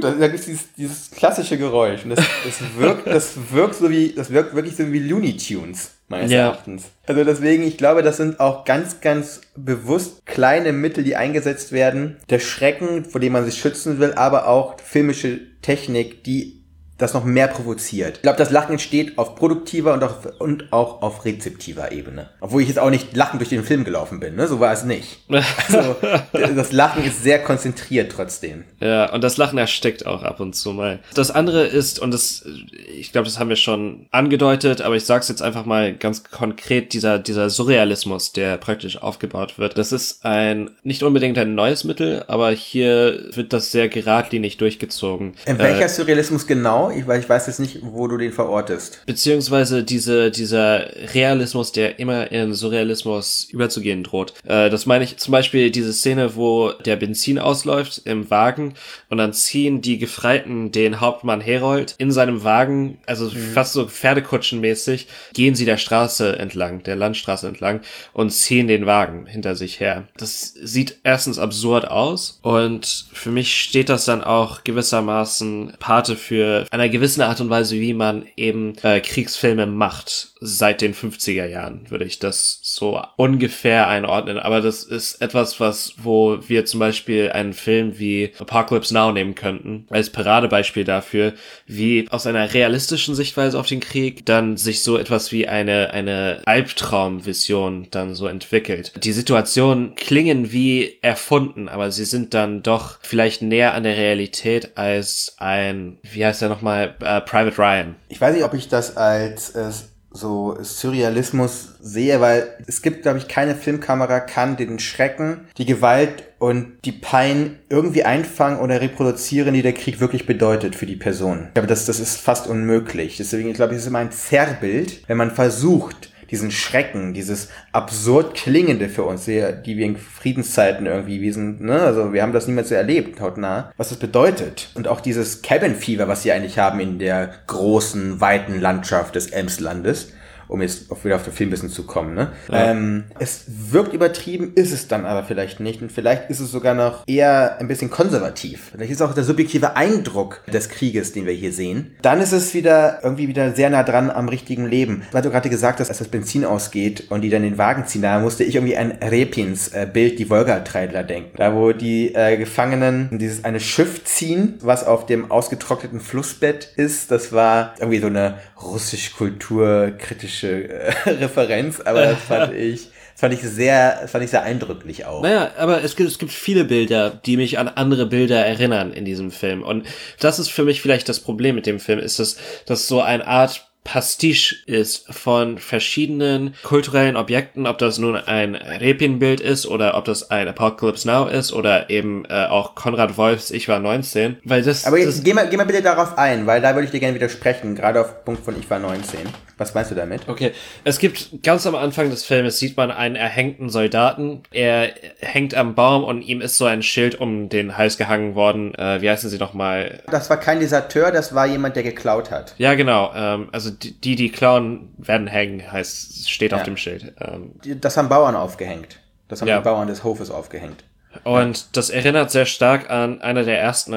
da, 0.00 0.12
da 0.12 0.28
gibt 0.28 0.40
es 0.40 0.46
dieses, 0.46 0.72
dieses 0.78 1.10
klassische 1.10 1.58
Geräusch. 1.58 2.04
Und 2.04 2.10
das, 2.16 2.24
das, 2.42 2.58
wirkt, 2.78 3.06
das 3.06 3.34
wirkt 3.52 3.74
so 3.74 3.90
wie, 3.90 4.14
das 4.14 4.30
wirkt 4.30 4.54
wirklich 4.54 4.76
so 4.76 4.90
wie 4.90 4.98
Looney 5.00 5.36
Tunes, 5.36 5.90
meines 6.08 6.30
Ja. 6.30 6.44
Erachtens. 6.46 6.84
Also 7.06 7.22
deswegen, 7.22 7.64
ich 7.64 7.76
glaube, 7.76 8.02
das 8.02 8.16
sind 8.16 8.40
auch 8.40 8.64
ganz, 8.64 9.02
ganz 9.02 9.42
bewusst 9.56 10.24
kleine 10.24 10.72
Mittel, 10.72 11.04
die 11.04 11.16
eingesetzt 11.16 11.72
werden. 11.72 12.16
Der 12.30 12.38
Schrecken, 12.38 13.04
vor 13.04 13.20
dem 13.20 13.34
man 13.34 13.44
sich 13.44 13.58
schützen 13.60 13.98
will, 13.98 14.14
aber 14.14 14.48
auch 14.48 14.80
filmische 14.80 15.38
Technik, 15.60 16.24
die 16.24 16.59
das 17.00 17.14
noch 17.14 17.24
mehr 17.24 17.48
provoziert. 17.48 18.16
Ich 18.16 18.22
glaube, 18.22 18.38
das 18.38 18.50
Lachen 18.50 18.72
entsteht 18.72 19.18
auf 19.18 19.34
produktiver 19.34 19.94
und, 19.94 20.04
auf, 20.04 20.26
und 20.38 20.72
auch 20.72 21.02
auf 21.02 21.24
rezeptiver 21.24 21.92
Ebene. 21.92 22.30
Obwohl 22.40 22.62
ich 22.62 22.68
jetzt 22.68 22.78
auch 22.78 22.90
nicht 22.90 23.16
lachend 23.16 23.40
durch 23.40 23.50
den 23.50 23.64
Film 23.64 23.84
gelaufen 23.84 24.20
bin, 24.20 24.36
ne? 24.36 24.46
So 24.46 24.60
war 24.60 24.72
es 24.72 24.84
nicht. 24.84 25.20
Also, 25.70 25.96
das 26.32 26.72
Lachen 26.72 27.04
ist 27.04 27.22
sehr 27.22 27.42
konzentriert 27.42 28.12
trotzdem. 28.12 28.64
Ja, 28.80 29.12
und 29.12 29.22
das 29.22 29.36
Lachen 29.36 29.58
erstickt 29.58 30.04
auch 30.06 30.22
ab 30.22 30.40
und 30.40 30.54
zu 30.54 30.72
mal. 30.72 30.98
Das 31.14 31.30
andere 31.30 31.66
ist, 31.66 31.98
und 31.98 32.12
das, 32.12 32.44
ich 32.92 33.12
glaube, 33.12 33.26
das 33.26 33.38
haben 33.38 33.48
wir 33.48 33.56
schon 33.56 34.06
angedeutet, 34.10 34.80
aber 34.80 34.96
ich 34.96 35.04
sag's 35.04 35.28
jetzt 35.28 35.42
einfach 35.42 35.64
mal 35.64 35.94
ganz 35.94 36.24
konkret, 36.24 36.92
dieser, 36.92 37.18
dieser 37.18 37.50
Surrealismus, 37.50 38.32
der 38.32 38.56
praktisch 38.56 39.00
aufgebaut 39.00 39.58
wird. 39.58 39.78
Das 39.78 39.92
ist 39.92 40.24
ein, 40.24 40.70
nicht 40.82 41.02
unbedingt 41.02 41.38
ein 41.38 41.54
neues 41.54 41.84
Mittel, 41.84 42.24
aber 42.28 42.50
hier 42.50 43.28
wird 43.32 43.52
das 43.52 43.72
sehr 43.72 43.88
geradlinig 43.88 44.56
durchgezogen. 44.56 45.34
In 45.46 45.58
welcher 45.58 45.88
Surrealismus 45.88 46.46
genau? 46.46 46.89
Ich, 46.92 47.06
weil 47.06 47.20
ich 47.20 47.28
weiß 47.28 47.46
jetzt 47.46 47.60
nicht, 47.60 47.78
wo 47.82 48.06
du 48.06 48.16
den 48.16 48.32
verortest. 48.32 49.04
Beziehungsweise 49.06 49.82
diese, 49.82 50.30
dieser 50.30 50.86
Realismus, 51.14 51.72
der 51.72 51.98
immer 51.98 52.30
in 52.32 52.54
Surrealismus 52.54 53.48
überzugehen 53.50 54.04
droht. 54.04 54.34
Äh, 54.44 54.70
das 54.70 54.86
meine 54.86 55.04
ich 55.04 55.16
zum 55.18 55.32
Beispiel 55.32 55.70
diese 55.70 55.92
Szene, 55.92 56.36
wo 56.36 56.72
der 56.72 56.96
Benzin 56.96 57.38
ausläuft 57.38 58.02
im 58.04 58.30
Wagen 58.30 58.74
und 59.08 59.18
dann 59.18 59.32
ziehen 59.32 59.80
die 59.80 59.98
Gefreiten 59.98 60.72
den 60.72 61.00
Hauptmann 61.00 61.40
Herold 61.40 61.94
in 61.98 62.12
seinem 62.12 62.44
Wagen, 62.44 62.98
also 63.06 63.30
fast 63.30 63.72
so 63.72 63.86
Pferdekutschenmäßig, 63.86 65.06
gehen 65.32 65.54
sie 65.54 65.64
der 65.64 65.76
Straße 65.76 66.38
entlang, 66.38 66.82
der 66.82 66.96
Landstraße 66.96 67.48
entlang 67.48 67.80
und 68.12 68.30
ziehen 68.30 68.68
den 68.68 68.86
Wagen 68.86 69.26
hinter 69.26 69.56
sich 69.56 69.80
her. 69.80 70.08
Das 70.16 70.54
sieht 70.62 70.98
erstens 71.04 71.38
absurd 71.38 71.88
aus 71.88 72.38
und 72.42 73.06
für 73.12 73.30
mich 73.30 73.54
steht 73.60 73.88
das 73.88 74.04
dann 74.04 74.22
auch 74.22 74.64
gewissermaßen 74.64 75.74
Pate 75.78 76.16
für 76.16 76.66
einer 76.80 76.88
gewissen 76.88 77.22
Art 77.22 77.40
und 77.40 77.50
Weise, 77.50 77.76
wie 77.76 77.94
man 77.94 78.26
eben 78.36 78.74
äh, 78.82 79.00
Kriegsfilme 79.00 79.66
macht 79.66 80.29
seit 80.40 80.80
den 80.80 80.94
50er 80.94 81.46
Jahren, 81.46 81.90
würde 81.90 82.06
ich 82.06 82.18
das 82.18 82.60
so 82.62 83.00
ungefähr 83.16 83.88
einordnen. 83.88 84.38
Aber 84.38 84.62
das 84.62 84.84
ist 84.84 85.20
etwas, 85.20 85.60
was, 85.60 85.94
wo 85.98 86.38
wir 86.48 86.64
zum 86.64 86.80
Beispiel 86.80 87.30
einen 87.30 87.52
Film 87.52 87.98
wie 87.98 88.32
Apocalypse 88.38 88.94
Now 88.94 89.12
nehmen 89.12 89.34
könnten, 89.34 89.86
als 89.90 90.10
Paradebeispiel 90.10 90.84
dafür, 90.84 91.34
wie 91.66 92.06
aus 92.10 92.26
einer 92.26 92.54
realistischen 92.54 93.14
Sichtweise 93.14 93.58
auf 93.58 93.66
den 93.66 93.80
Krieg 93.80 94.24
dann 94.24 94.56
sich 94.56 94.82
so 94.82 94.96
etwas 94.96 95.30
wie 95.30 95.46
eine, 95.46 95.90
eine 95.90 96.40
Albtraumvision 96.46 97.88
dann 97.90 98.14
so 98.14 98.26
entwickelt. 98.26 98.92
Die 99.04 99.12
Situationen 99.12 99.94
klingen 99.94 100.52
wie 100.52 100.98
erfunden, 101.02 101.68
aber 101.68 101.90
sie 101.90 102.06
sind 102.06 102.32
dann 102.32 102.62
doch 102.62 102.98
vielleicht 103.02 103.42
näher 103.42 103.74
an 103.74 103.82
der 103.82 103.96
Realität 103.96 104.78
als 104.78 105.34
ein, 105.36 105.98
wie 106.02 106.24
heißt 106.24 106.40
der 106.40 106.48
nochmal, 106.48 106.94
äh, 107.00 107.20
Private 107.20 107.58
Ryan. 107.58 107.94
Ich 108.08 108.20
weiß 108.20 108.34
nicht, 108.34 108.44
ob 108.44 108.54
ich 108.54 108.68
das 108.68 108.96
als 108.96 109.50
äh, 109.50 109.70
so 110.12 110.58
Surrealismus 110.60 111.74
sehe, 111.80 112.20
weil 112.20 112.48
es 112.66 112.82
gibt, 112.82 113.02
glaube 113.02 113.18
ich, 113.18 113.28
keine 113.28 113.54
Filmkamera 113.54 114.20
kann 114.20 114.56
den 114.56 114.78
Schrecken, 114.78 115.46
die 115.56 115.66
Gewalt 115.66 116.24
und 116.38 116.78
die 116.84 116.92
Pein 116.92 117.58
irgendwie 117.68 118.04
einfangen 118.04 118.58
oder 118.58 118.80
reproduzieren, 118.80 119.54
die 119.54 119.62
der 119.62 119.74
Krieg 119.74 120.00
wirklich 120.00 120.26
bedeutet 120.26 120.74
für 120.74 120.86
die 120.86 120.96
Person. 120.96 121.44
Ich 121.48 121.54
glaube, 121.54 121.68
das, 121.68 121.86
das 121.86 122.00
ist 122.00 122.20
fast 122.20 122.46
unmöglich. 122.46 123.18
Deswegen, 123.18 123.50
ich 123.50 123.54
glaube, 123.56 123.74
es 123.74 123.82
ist 123.82 123.88
immer 123.88 123.98
ein 124.00 124.12
Zerrbild, 124.12 125.04
wenn 125.06 125.16
man 125.16 125.30
versucht, 125.30 126.10
diesen 126.30 126.50
Schrecken, 126.50 127.12
dieses 127.14 127.48
absurd 127.72 128.34
klingende 128.34 128.88
für 128.88 129.04
uns, 129.04 129.24
die 129.24 129.42
die 129.64 129.76
wir 129.76 129.86
in 129.86 129.96
Friedenszeiten 129.96 130.86
irgendwie, 130.86 131.20
wir 131.20 131.34
sind, 131.34 131.60
ne, 131.60 131.80
also 131.80 132.12
wir 132.12 132.22
haben 132.22 132.32
das 132.32 132.46
niemals 132.46 132.68
so 132.68 132.74
erlebt, 132.74 133.20
hautnah, 133.20 133.72
was 133.76 133.88
das 133.88 133.98
bedeutet. 133.98 134.70
Und 134.74 134.88
auch 134.88 135.00
dieses 135.00 135.42
Cabin 135.42 135.74
Fever, 135.74 136.08
was 136.08 136.22
sie 136.22 136.32
eigentlich 136.32 136.58
haben 136.58 136.80
in 136.80 136.98
der 136.98 137.30
großen, 137.46 138.20
weiten 138.20 138.60
Landschaft 138.60 139.14
des 139.14 139.28
Emslandes, 139.28 140.12
um 140.50 140.60
jetzt 140.60 140.90
auch 140.90 141.04
wieder 141.04 141.16
auf 141.16 141.24
den 141.24 141.32
Film 141.32 141.48
ein 141.48 141.52
bisschen 141.52 141.68
zu 141.70 141.84
kommen, 141.84 142.14
ne? 142.14 142.32
Ähm, 142.50 143.04
es 143.18 143.44
wirkt 143.46 143.92
übertrieben, 143.92 144.52
ist 144.54 144.72
es 144.72 144.88
dann 144.88 145.06
aber 145.06 145.24
vielleicht 145.24 145.60
nicht. 145.60 145.80
Und 145.80 145.92
vielleicht 145.92 146.28
ist 146.28 146.40
es 146.40 146.50
sogar 146.50 146.74
noch 146.74 147.06
eher 147.06 147.58
ein 147.60 147.68
bisschen 147.68 147.90
konservativ. 147.90 148.70
Vielleicht 148.72 148.92
ist 148.92 149.00
auch 149.00 149.14
der 149.14 149.24
subjektive 149.24 149.76
Eindruck 149.76 150.42
des 150.52 150.68
Krieges, 150.68 151.12
den 151.12 151.26
wir 151.26 151.32
hier 151.32 151.52
sehen. 151.52 151.94
Dann 152.02 152.20
ist 152.20 152.32
es 152.32 152.52
wieder 152.52 152.98
irgendwie 153.02 153.28
wieder 153.28 153.52
sehr 153.52 153.70
nah 153.70 153.84
dran 153.84 154.10
am 154.10 154.28
richtigen 154.28 154.66
Leben. 154.66 155.02
Weil 155.12 155.22
du 155.22 155.30
gerade 155.30 155.48
gesagt 155.48 155.80
hast, 155.80 155.88
als 155.88 155.98
das 155.98 156.08
Benzin 156.08 156.44
ausgeht 156.44 157.04
und 157.10 157.20
die 157.20 157.30
dann 157.30 157.42
den 157.42 157.58
Wagen 157.58 157.86
ziehen, 157.86 158.02
da 158.02 158.18
musste 158.18 158.42
ich 158.44 158.56
irgendwie 158.56 158.76
an 158.76 158.92
Repins 159.02 159.68
äh, 159.68 159.86
Bild, 159.90 160.18
die 160.18 160.28
Wolga-Treidler 160.28 161.04
denken. 161.04 161.36
Da 161.36 161.54
wo 161.54 161.72
die 161.72 162.14
äh, 162.14 162.36
Gefangenen 162.36 163.18
dieses 163.18 163.44
eine 163.44 163.60
Schiff 163.60 164.04
ziehen, 164.04 164.54
was 164.60 164.84
auf 164.84 165.06
dem 165.06 165.30
ausgetrockneten 165.30 166.00
Flussbett 166.00 166.72
ist. 166.76 167.10
Das 167.10 167.32
war 167.32 167.74
irgendwie 167.78 168.00
so 168.00 168.08
eine 168.08 168.34
russisch-kulturkritische 168.60 170.39
äh, 170.48 170.92
Referenz, 171.06 171.80
aber 171.80 172.02
das 172.02 172.22
fand 172.22 172.54
ich, 172.56 172.88
das 173.12 173.20
fand 173.20 173.34
ich 173.34 173.42
sehr, 173.42 173.98
das 174.02 174.10
fand 174.10 174.24
ich 174.24 174.30
sehr 174.30 174.42
eindrücklich 174.42 175.04
auch. 175.04 175.22
Naja, 175.22 175.50
aber 175.58 175.82
es 175.82 175.96
gibt, 175.96 176.08
es 176.08 176.18
gibt 176.18 176.32
viele 176.32 176.64
Bilder, 176.64 177.10
die 177.10 177.36
mich 177.36 177.58
an 177.58 177.68
andere 177.68 178.06
Bilder 178.06 178.44
erinnern 178.44 178.92
in 178.92 179.04
diesem 179.04 179.30
Film. 179.30 179.62
Und 179.62 179.86
das 180.18 180.38
ist 180.38 180.50
für 180.50 180.64
mich 180.64 180.80
vielleicht 180.80 181.08
das 181.08 181.20
Problem 181.20 181.54
mit 181.54 181.66
dem 181.66 181.80
Film, 181.80 181.98
ist, 181.98 182.18
dass 182.18 182.36
das 182.66 182.86
so 182.88 183.00
eine 183.00 183.26
Art 183.26 183.70
Pastiche 183.82 184.56
ist 184.66 185.12
von 185.12 185.58
verschiedenen 185.58 186.54
kulturellen 186.62 187.16
Objekten, 187.16 187.66
ob 187.66 187.78
das 187.78 187.98
nun 187.98 188.14
ein 188.14 188.54
Repin-Bild 188.54 189.40
ist 189.40 189.66
oder 189.66 189.96
ob 189.96 190.04
das 190.04 190.30
ein 190.30 190.48
Apocalypse 190.48 191.08
Now 191.08 191.26
ist 191.26 191.52
oder 191.52 191.88
eben 191.88 192.24
äh, 192.26 192.46
auch 192.46 192.74
Konrad 192.74 193.16
Wolfs 193.16 193.50
Ich 193.50 193.68
war 193.68 193.80
19. 193.80 194.36
Weil 194.44 194.62
das, 194.62 194.84
Aber 194.84 194.98
das 194.98 195.06
jetzt, 195.06 195.24
geh, 195.24 195.32
mal, 195.32 195.48
geh 195.48 195.56
mal 195.56 195.64
bitte 195.64 195.82
darauf 195.82 196.18
ein, 196.18 196.46
weil 196.46 196.60
da 196.60 196.74
würde 196.74 196.84
ich 196.84 196.90
dir 196.90 197.00
gerne 197.00 197.14
widersprechen, 197.14 197.74
gerade 197.74 198.00
auf 198.00 198.24
Punkt 198.24 198.44
von 198.44 198.58
Ich 198.58 198.68
war 198.68 198.78
19. 198.78 199.20
Was 199.60 199.74
meinst 199.74 199.90
du 199.90 199.94
damit? 199.94 200.26
Okay, 200.26 200.52
es 200.84 200.98
gibt 200.98 201.42
ganz 201.42 201.66
am 201.66 201.74
Anfang 201.74 202.08
des 202.08 202.24
Filmes 202.24 202.58
sieht 202.58 202.78
man 202.78 202.90
einen 202.90 203.14
erhängten 203.14 203.68
Soldaten. 203.68 204.42
Er 204.50 204.88
hängt 205.20 205.54
am 205.54 205.74
Baum 205.74 206.02
und 206.02 206.22
ihm 206.22 206.40
ist 206.40 206.56
so 206.56 206.64
ein 206.64 206.82
Schild 206.82 207.20
um 207.20 207.50
den 207.50 207.76
Hals 207.76 207.98
gehangen 207.98 208.34
worden. 208.34 208.74
Äh, 208.74 209.02
wie 209.02 209.10
heißen 209.10 209.28
sie 209.28 209.36
nochmal? 209.36 210.02
Das 210.10 210.30
war 210.30 210.38
kein 210.38 210.60
Deserteur, 210.60 211.12
das 211.12 211.34
war 211.34 211.44
jemand, 211.44 211.76
der 211.76 211.82
geklaut 211.82 212.30
hat. 212.30 212.54
Ja, 212.56 212.72
genau. 212.72 213.12
Ähm, 213.14 213.50
also 213.52 213.68
die, 213.70 214.16
die, 214.16 214.30
klauen, 214.30 214.94
werden 214.96 215.26
hängen, 215.26 215.70
heißt, 215.70 216.30
steht 216.30 216.54
auf 216.54 216.60
Ja. 216.60 216.64
dem 216.64 216.78
Schild. 216.78 217.12
Ähm, 217.20 217.52
Das 217.82 217.98
haben 217.98 218.08
Bauern 218.08 218.36
aufgehängt. 218.36 218.98
Das 219.28 219.42
haben 219.42 219.48
Ja. 219.48 219.58
die 219.58 219.64
Bauern 219.64 219.88
des 219.88 220.04
Hofes 220.04 220.30
aufgehängt. 220.30 220.84
und 221.24 221.76
das 221.76 221.90
erinnert 221.90 222.30
sehr 222.30 222.46
stark 222.46 222.88
an 222.88 223.20
einer 223.20 223.42
der 223.44 223.60
ersten. 223.60 223.92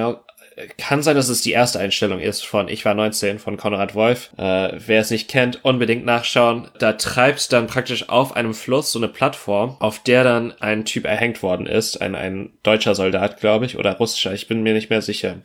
Kann 0.77 1.01
sein, 1.01 1.15
dass 1.15 1.29
es 1.29 1.41
die 1.41 1.51
erste 1.51 1.79
Einstellung 1.79 2.19
ist 2.19 2.45
von 2.45 2.67
Ich 2.67 2.85
war 2.85 2.93
19 2.93 3.39
von 3.39 3.57
Konrad 3.57 3.95
Wolf. 3.95 4.29
Äh, 4.37 4.73
wer 4.73 5.01
es 5.01 5.09
nicht 5.09 5.29
kennt, 5.29 5.63
unbedingt 5.65 6.05
nachschauen. 6.05 6.67
Da 6.79 6.93
treibt 6.93 7.51
dann 7.51 7.67
praktisch 7.67 8.09
auf 8.09 8.35
einem 8.35 8.53
Fluss 8.53 8.91
so 8.91 8.99
eine 8.99 9.07
Plattform, 9.07 9.77
auf 9.79 9.99
der 10.03 10.23
dann 10.23 10.53
ein 10.59 10.85
Typ 10.85 11.05
erhängt 11.05 11.41
worden 11.41 11.65
ist. 11.65 12.01
Ein, 12.01 12.15
ein 12.15 12.51
deutscher 12.61 12.95
Soldat, 12.95 13.39
glaube 13.39 13.65
ich, 13.65 13.77
oder 13.77 13.93
russischer, 13.93 14.33
ich 14.33 14.47
bin 14.47 14.63
mir 14.63 14.73
nicht 14.73 14.89
mehr 14.89 15.01
sicher. 15.01 15.37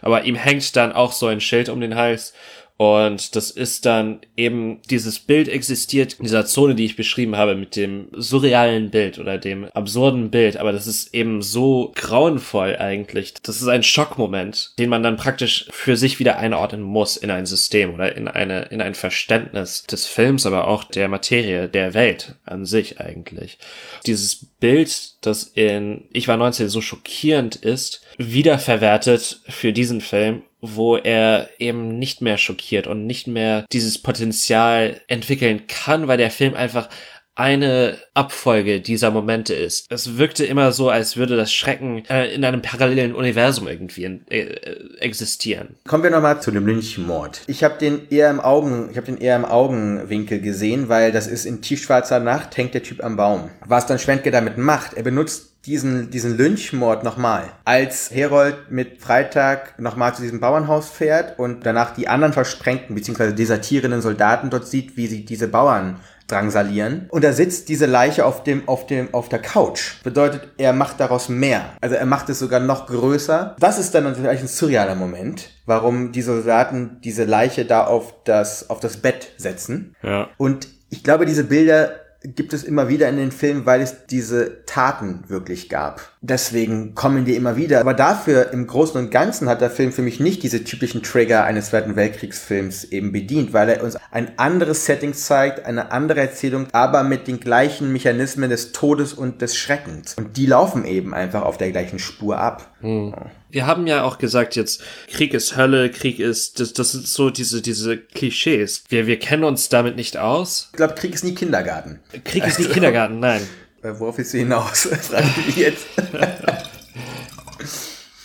Aber 0.00 0.24
ihm 0.24 0.36
hängt 0.36 0.74
dann 0.76 0.92
auch 0.92 1.12
so 1.12 1.26
ein 1.26 1.40
Schild 1.40 1.68
um 1.68 1.80
den 1.80 1.96
Hals. 1.96 2.32
Und 2.76 3.36
das 3.36 3.52
ist 3.52 3.86
dann 3.86 4.20
eben, 4.36 4.80
dieses 4.90 5.20
Bild 5.20 5.48
existiert 5.48 6.14
in 6.14 6.24
dieser 6.24 6.44
Zone, 6.44 6.74
die 6.74 6.84
ich 6.84 6.96
beschrieben 6.96 7.36
habe, 7.36 7.54
mit 7.54 7.76
dem 7.76 8.08
surrealen 8.12 8.90
Bild 8.90 9.20
oder 9.20 9.38
dem 9.38 9.66
absurden 9.66 10.30
Bild. 10.30 10.56
Aber 10.56 10.72
das 10.72 10.88
ist 10.88 11.14
eben 11.14 11.40
so 11.40 11.92
grauenvoll 11.94 12.76
eigentlich. 12.76 13.34
Das 13.42 13.62
ist 13.62 13.68
ein 13.68 13.84
Schockmoment, 13.84 14.72
den 14.80 14.90
man 14.90 15.04
dann 15.04 15.16
praktisch 15.16 15.66
für 15.70 15.96
sich 15.96 16.18
wieder 16.18 16.38
einordnen 16.38 16.82
muss 16.82 17.16
in 17.16 17.30
ein 17.30 17.46
System 17.46 17.94
oder 17.94 18.16
in 18.16 18.26
eine, 18.26 18.62
in 18.62 18.80
ein 18.80 18.94
Verständnis 18.94 19.84
des 19.84 20.06
Films, 20.06 20.44
aber 20.44 20.66
auch 20.66 20.82
der 20.82 21.06
Materie, 21.08 21.68
der 21.68 21.94
Welt 21.94 22.34
an 22.44 22.64
sich 22.64 23.00
eigentlich. 23.00 23.58
Dieses 24.04 24.46
Bild, 24.58 25.24
das 25.24 25.44
in 25.44 26.04
Ich 26.10 26.26
war 26.26 26.36
19 26.36 26.68
so 26.68 26.80
schockierend 26.80 27.54
ist, 27.54 28.02
wiederverwertet 28.18 29.42
für 29.48 29.72
diesen 29.72 30.00
Film 30.00 30.42
wo 30.72 30.96
er 30.96 31.48
eben 31.58 31.98
nicht 31.98 32.20
mehr 32.20 32.38
schockiert 32.38 32.86
und 32.86 33.06
nicht 33.06 33.26
mehr 33.26 33.66
dieses 33.72 34.00
Potenzial 34.00 35.00
entwickeln 35.08 35.66
kann, 35.66 36.08
weil 36.08 36.18
der 36.18 36.30
Film 36.30 36.54
einfach 36.54 36.88
eine 37.36 37.98
Abfolge 38.14 38.80
dieser 38.80 39.10
Momente 39.10 39.54
ist. 39.54 39.86
Es 39.90 40.18
wirkte 40.18 40.44
immer 40.44 40.72
so, 40.72 40.88
als 40.88 41.16
würde 41.16 41.36
das 41.36 41.52
Schrecken 41.52 42.04
äh, 42.06 42.32
in 42.32 42.44
einem 42.44 42.62
parallelen 42.62 43.14
Universum 43.14 43.66
irgendwie 43.66 44.04
äh, 44.04 44.40
äh, 44.40 44.98
existieren. 45.00 45.76
Kommen 45.88 46.04
wir 46.04 46.10
nochmal 46.10 46.40
zu 46.40 46.52
dem 46.52 46.66
Lynchmord. 46.66 47.42
Ich 47.48 47.64
habe 47.64 47.78
den 47.78 48.08
eher 48.10 48.30
im 48.30 48.40
Augen, 48.40 48.88
ich 48.90 48.96
habe 48.96 49.06
den 49.06 49.18
eher 49.18 49.36
im 49.36 49.44
Augenwinkel 49.44 50.40
gesehen, 50.40 50.88
weil 50.88 51.10
das 51.10 51.26
ist 51.26 51.44
in 51.44 51.60
tiefschwarzer 51.60 52.20
Nacht 52.20 52.56
hängt 52.56 52.74
der 52.74 52.84
Typ 52.84 53.02
am 53.02 53.16
Baum. 53.16 53.50
Was 53.66 53.86
dann 53.86 53.98
Schwentke 53.98 54.30
damit 54.30 54.56
macht, 54.56 54.94
er 54.94 55.02
benutzt 55.02 55.53
diesen, 55.66 56.10
diesen 56.10 56.36
Lynchmord 56.36 57.04
nochmal. 57.04 57.44
Als 57.64 58.10
Herold 58.10 58.70
mit 58.70 59.00
Freitag 59.00 59.78
nochmal 59.78 60.14
zu 60.14 60.22
diesem 60.22 60.40
Bauernhaus 60.40 60.90
fährt 60.90 61.38
und 61.38 61.64
danach 61.66 61.94
die 61.94 62.08
anderen 62.08 62.32
versprengten 62.32 62.94
bzw. 62.94 63.32
desertierenden 63.32 64.02
Soldaten 64.02 64.50
dort 64.50 64.66
sieht, 64.66 64.96
wie 64.96 65.06
sie 65.06 65.24
diese 65.24 65.48
Bauern 65.48 66.00
drangsalieren. 66.26 67.06
Und 67.10 67.24
da 67.24 67.32
sitzt 67.32 67.68
diese 67.68 67.86
Leiche 67.86 68.24
auf 68.24 68.44
dem, 68.44 68.66
auf 68.66 68.86
dem, 68.86 69.12
auf 69.12 69.28
der 69.28 69.40
Couch. 69.40 70.02
Bedeutet, 70.02 70.48
er 70.56 70.72
macht 70.72 71.00
daraus 71.00 71.28
mehr. 71.28 71.72
Also 71.80 71.96
er 71.96 72.06
macht 72.06 72.28
es 72.30 72.38
sogar 72.38 72.60
noch 72.60 72.86
größer. 72.86 73.56
Das 73.60 73.78
ist 73.78 73.94
dann 73.94 74.04
natürlich 74.04 74.40
ein 74.40 74.48
surrealer 74.48 74.94
Moment, 74.94 75.50
warum 75.66 76.12
die 76.12 76.22
Soldaten 76.22 76.98
diese 77.04 77.24
Leiche 77.24 77.64
da 77.64 77.84
auf 77.84 78.14
das, 78.24 78.70
auf 78.70 78.80
das 78.80 78.96
Bett 78.98 79.32
setzen. 79.36 79.94
Ja. 80.02 80.28
Und 80.38 80.68
ich 80.88 81.04
glaube, 81.04 81.26
diese 81.26 81.44
Bilder 81.44 81.90
gibt 82.24 82.52
es 82.52 82.64
immer 82.64 82.88
wieder 82.88 83.08
in 83.08 83.16
den 83.16 83.32
Filmen, 83.32 83.66
weil 83.66 83.80
es 83.82 84.06
diese 84.06 84.64
Taten 84.64 85.24
wirklich 85.28 85.68
gab. 85.68 86.13
Deswegen 86.26 86.94
kommen 86.94 87.26
die 87.26 87.36
immer 87.36 87.56
wieder. 87.56 87.80
Aber 87.80 87.92
dafür 87.92 88.50
im 88.50 88.66
Großen 88.66 88.98
und 88.98 89.10
Ganzen 89.10 89.46
hat 89.46 89.60
der 89.60 89.70
Film 89.70 89.92
für 89.92 90.00
mich 90.00 90.20
nicht 90.20 90.42
diese 90.42 90.64
typischen 90.64 91.02
Trigger 91.02 91.44
eines 91.44 91.66
Zweiten 91.66 91.96
Weltkriegsfilms 91.96 92.84
eben 92.84 93.12
bedient, 93.12 93.52
weil 93.52 93.68
er 93.68 93.84
uns 93.84 93.98
ein 94.10 94.38
anderes 94.38 94.86
Setting 94.86 95.12
zeigt, 95.12 95.66
eine 95.66 95.92
andere 95.92 96.20
Erzählung, 96.20 96.66
aber 96.72 97.02
mit 97.02 97.28
den 97.28 97.40
gleichen 97.40 97.92
Mechanismen 97.92 98.48
des 98.48 98.72
Todes 98.72 99.12
und 99.12 99.42
des 99.42 99.54
Schreckens. 99.54 100.14
Und 100.14 100.38
die 100.38 100.46
laufen 100.46 100.86
eben 100.86 101.12
einfach 101.12 101.42
auf 101.42 101.58
der 101.58 101.70
gleichen 101.72 101.98
Spur 101.98 102.38
ab. 102.38 102.74
Hm. 102.80 103.14
Wir 103.50 103.66
haben 103.66 103.86
ja 103.86 104.02
auch 104.02 104.16
gesagt 104.16 104.56
jetzt, 104.56 104.82
Krieg 105.12 105.34
ist 105.34 105.58
Hölle, 105.58 105.90
Krieg 105.90 106.20
ist, 106.20 106.58
das, 106.58 106.72
das 106.72 106.92
sind 106.92 107.06
so 107.06 107.28
diese, 107.28 107.60
diese 107.60 107.98
Klischees. 107.98 108.82
Wir, 108.88 109.06
wir 109.06 109.18
kennen 109.18 109.44
uns 109.44 109.68
damit 109.68 109.96
nicht 109.96 110.16
aus. 110.16 110.70
Ich 110.72 110.76
glaube, 110.78 110.94
Krieg 110.94 111.14
ist 111.14 111.22
nie 111.22 111.34
Kindergarten. 111.34 112.00
Krieg 112.24 112.46
ist 112.46 112.58
nie 112.58 112.64
Kindergarten, 112.64 113.20
nein. 113.20 113.42
Äh, 113.84 113.92
Worauf 113.98 114.18
willst 114.18 114.32
du 114.34 114.38
hinaus? 114.38 114.88
Frage 115.02 115.28
ich 115.46 115.56
jetzt. 115.56 115.86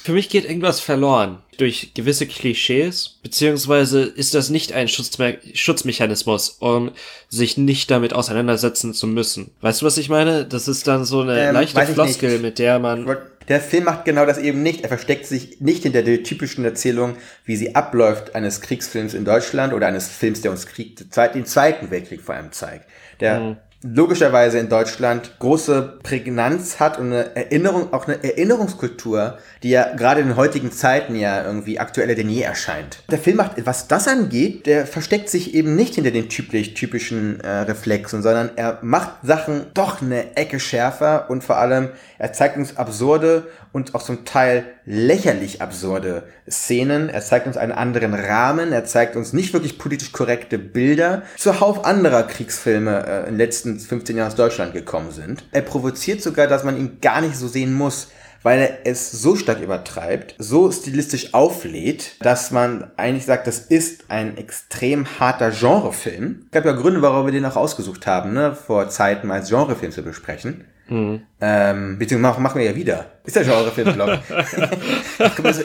Für 0.04 0.14
mich 0.14 0.30
geht 0.30 0.46
irgendwas 0.46 0.80
verloren 0.80 1.40
durch 1.58 1.94
gewisse 1.94 2.26
Klischees, 2.26 3.20
beziehungsweise 3.22 4.02
ist 4.04 4.34
das 4.34 4.50
nicht 4.50 4.72
ein 4.74 4.88
Schutzme 4.88 5.38
Schutzmechanismus, 5.54 6.50
um 6.62 6.92
sich 7.28 7.58
nicht 7.58 7.92
damit 7.92 8.14
auseinandersetzen 8.14 8.94
zu 8.94 9.06
müssen. 9.06 9.52
Weißt 9.62 9.82
du, 9.82 9.86
was 9.86 9.98
ich 9.98 10.10
meine? 10.10 10.46
Das 10.46 10.68
ist 10.68 10.88
dann 10.88 11.06
so 11.06 11.22
eine 11.22 11.40
Ähm, 11.50 11.54
leichte 11.54 11.86
Floskel, 11.86 12.32
nicht. 12.32 12.42
mit 12.42 12.60
der 12.60 12.80
man 12.80 13.06
Der 13.50 13.60
Film 13.60 13.84
macht 13.84 14.06
genau 14.06 14.26
das 14.26 14.38
eben 14.40 14.64
nicht. 14.64 14.82
Er 14.82 14.88
versteckt 14.88 15.28
sich 15.28 15.60
nicht 15.60 15.84
hinter 15.84 16.02
der 16.02 16.24
typischen 16.24 16.64
Erzählung, 16.66 17.18
wie 17.46 17.58
sie 17.58 17.76
abläuft 17.76 18.34
eines 18.34 18.62
Kriegsfilms 18.62 19.14
in 19.14 19.26
Deutschland 19.26 19.74
oder 19.74 19.88
eines 19.88 20.08
Films, 20.08 20.42
der 20.42 20.50
uns 20.52 20.66
Krieg, 20.66 20.96
den 20.98 21.46
Zweiten 21.46 21.92
Weltkrieg 21.92 22.22
vor 22.22 22.34
allem 22.36 22.52
zeigt. 22.52 22.86
Der 23.20 23.58
logischerweise 23.82 24.60
in 24.60 24.68
Deutschland 24.68 25.40
große 25.40 26.00
Prägnanz 26.04 26.80
hat 26.80 27.00
und 27.00 27.08
eine 27.08 27.36
Erinnerung, 27.36 27.94
auch 27.94 28.08
eine 28.08 28.22
Erinnerungskultur, 28.24 29.38
die 29.64 29.70
ja 29.70 29.96
gerade 29.96 30.22
in 30.22 30.28
den 30.28 30.36
heutigen 30.36 30.72
Zeiten 30.72 31.16
ja 31.16 31.44
irgendwie 31.44 31.80
aktueller 31.80 32.16
denn 32.16 32.30
je 32.30 32.42
erscheint. 32.42 33.04
Der 33.10 33.20
Film 33.20 33.38
macht, 33.38 33.66
was 33.66 33.88
das 33.88 34.08
angeht, 34.08 34.66
der 34.66 34.86
versteckt 34.86 35.30
sich 35.30 35.54
eben 35.54 35.76
nicht 35.76 35.96
hinter 35.96 36.12
den 36.12 36.28
typisch, 36.28 36.74
typischen 36.74 37.40
äh, 37.40 37.50
Reflexen, 37.62 38.22
sondern 38.22 38.52
er 38.58 38.80
macht 38.82 39.12
Sachen 39.24 39.68
doch 39.74 40.02
eine 40.02 40.36
Ecke 40.36 40.60
schärfer 40.60 41.30
und 41.30 41.44
vor 41.44 41.58
allem 41.58 41.90
er 42.18 42.34
zeigt 42.34 42.58
uns 42.58 42.76
absurde 42.76 43.48
und 43.72 43.96
auch 43.96 44.04
zum 44.04 44.26
Teil 44.26 44.66
lächerlich 44.90 45.62
absurde 45.62 46.24
Szenen. 46.50 47.10
Er 47.10 47.22
zeigt 47.22 47.46
uns 47.46 47.58
einen 47.58 47.72
anderen 47.72 48.16
Rahmen. 48.16 48.74
Er 48.74 48.86
zeigt 48.86 49.16
uns 49.16 49.34
nicht 49.34 49.54
wirklich 49.54 49.78
politisch 49.78 50.12
korrekte 50.12 50.58
Bilder. 50.58 51.22
Zuhauf 51.38 51.86
anderer 51.86 52.24
Kriegsfilme 52.24 53.06
äh, 53.06 53.20
in 53.20 53.34
den 53.34 53.38
letzten 53.38 53.80
15 53.80 54.18
Jahren 54.18 54.30
aus 54.30 54.36
Deutschland 54.36 54.74
gekommen 54.74 55.12
sind. 55.12 55.44
Er 55.52 55.62
provoziert 55.62 56.24
sogar, 56.24 56.48
dass 56.48 56.64
man 56.64 56.76
ihn 56.76 56.98
gar 57.02 57.22
nicht 57.22 57.36
so 57.36 57.48
sehen 57.48 57.74
muss 57.74 58.10
weil 58.42 58.60
er 58.60 58.78
es 58.86 59.12
so 59.12 59.36
stark 59.36 59.60
übertreibt, 59.60 60.34
so 60.38 60.72
stilistisch 60.72 61.34
auflädt, 61.34 62.16
dass 62.22 62.52
man 62.52 62.90
eigentlich 62.96 63.26
sagt, 63.26 63.48
das 63.48 63.60
ist 63.60 64.06
ein 64.08 64.38
extrem 64.38 65.20
harter 65.20 65.52
Genrefilm. 65.52 66.44
Es 66.46 66.52
gab 66.52 66.64
ja 66.64 66.72
Gründe, 66.72 67.02
warum 67.02 67.26
wir 67.26 67.34
den 67.34 67.44
auch 67.44 67.58
ausgesucht 67.58 68.08
haben, 68.08 68.32
ne, 68.32 68.56
vor 68.56 68.88
Zeiten 68.88 69.30
als 69.30 69.50
Genrefilm 69.50 69.92
zu 69.92 70.04
besprechen. 70.04 70.64
Ähm, 70.92 71.98
beziehungsweise 72.00 72.42
machen, 72.42 72.60
wir 72.60 72.66
ja 72.66 72.76
wieder. 72.76 73.06
Ist 73.24 73.36
der 73.36 73.44
Genrefilm-Blog. 73.44 74.20
das, 75.20 75.36
kommt 75.36 75.44
mir 75.44 75.54
so, 75.54 75.64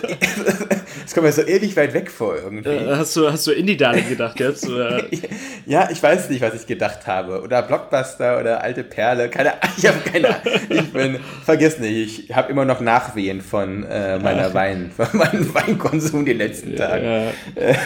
das 1.02 1.14
kommt 1.14 1.26
mir 1.26 1.32
so 1.32 1.42
ewig 1.42 1.76
weit 1.76 1.94
weg 1.94 2.10
vor 2.10 2.36
irgendwie. 2.36 2.68
Äh, 2.68 2.96
Hast 2.96 3.16
du, 3.16 3.30
hast 3.30 3.46
du 3.46 3.52
Indie-Darling 3.52 4.08
gedacht 4.08 4.38
jetzt? 4.38 4.68
Oder? 4.68 5.04
Ja, 5.66 5.88
ich 5.90 6.02
weiß 6.02 6.28
nicht, 6.28 6.42
was 6.42 6.54
ich 6.54 6.66
gedacht 6.66 7.06
habe. 7.06 7.40
Oder 7.40 7.62
Blockbuster 7.62 8.38
oder 8.38 8.62
alte 8.62 8.84
Perle. 8.84 9.30
Keine 9.30 9.52
Ahnung. 9.52 9.74
Ich 9.78 9.86
habe 9.86 9.98
keine 10.00 10.28
Ahnung. 10.28 10.60
Ich 10.68 10.92
bin, 10.92 11.18
vergiss 11.42 11.78
nicht, 11.78 12.28
ich 12.28 12.36
habe 12.36 12.52
immer 12.52 12.66
noch 12.66 12.80
Nachwehen 12.80 13.40
von 13.40 13.82
äh, 13.84 14.18
meiner 14.18 14.52
Wein, 14.52 14.92
von 14.94 15.06
meinem 15.14 15.54
Weinkonsum 15.54 16.26
die 16.26 16.34
letzten 16.34 16.76
Tage. 16.76 17.32
Ja. 17.56 17.76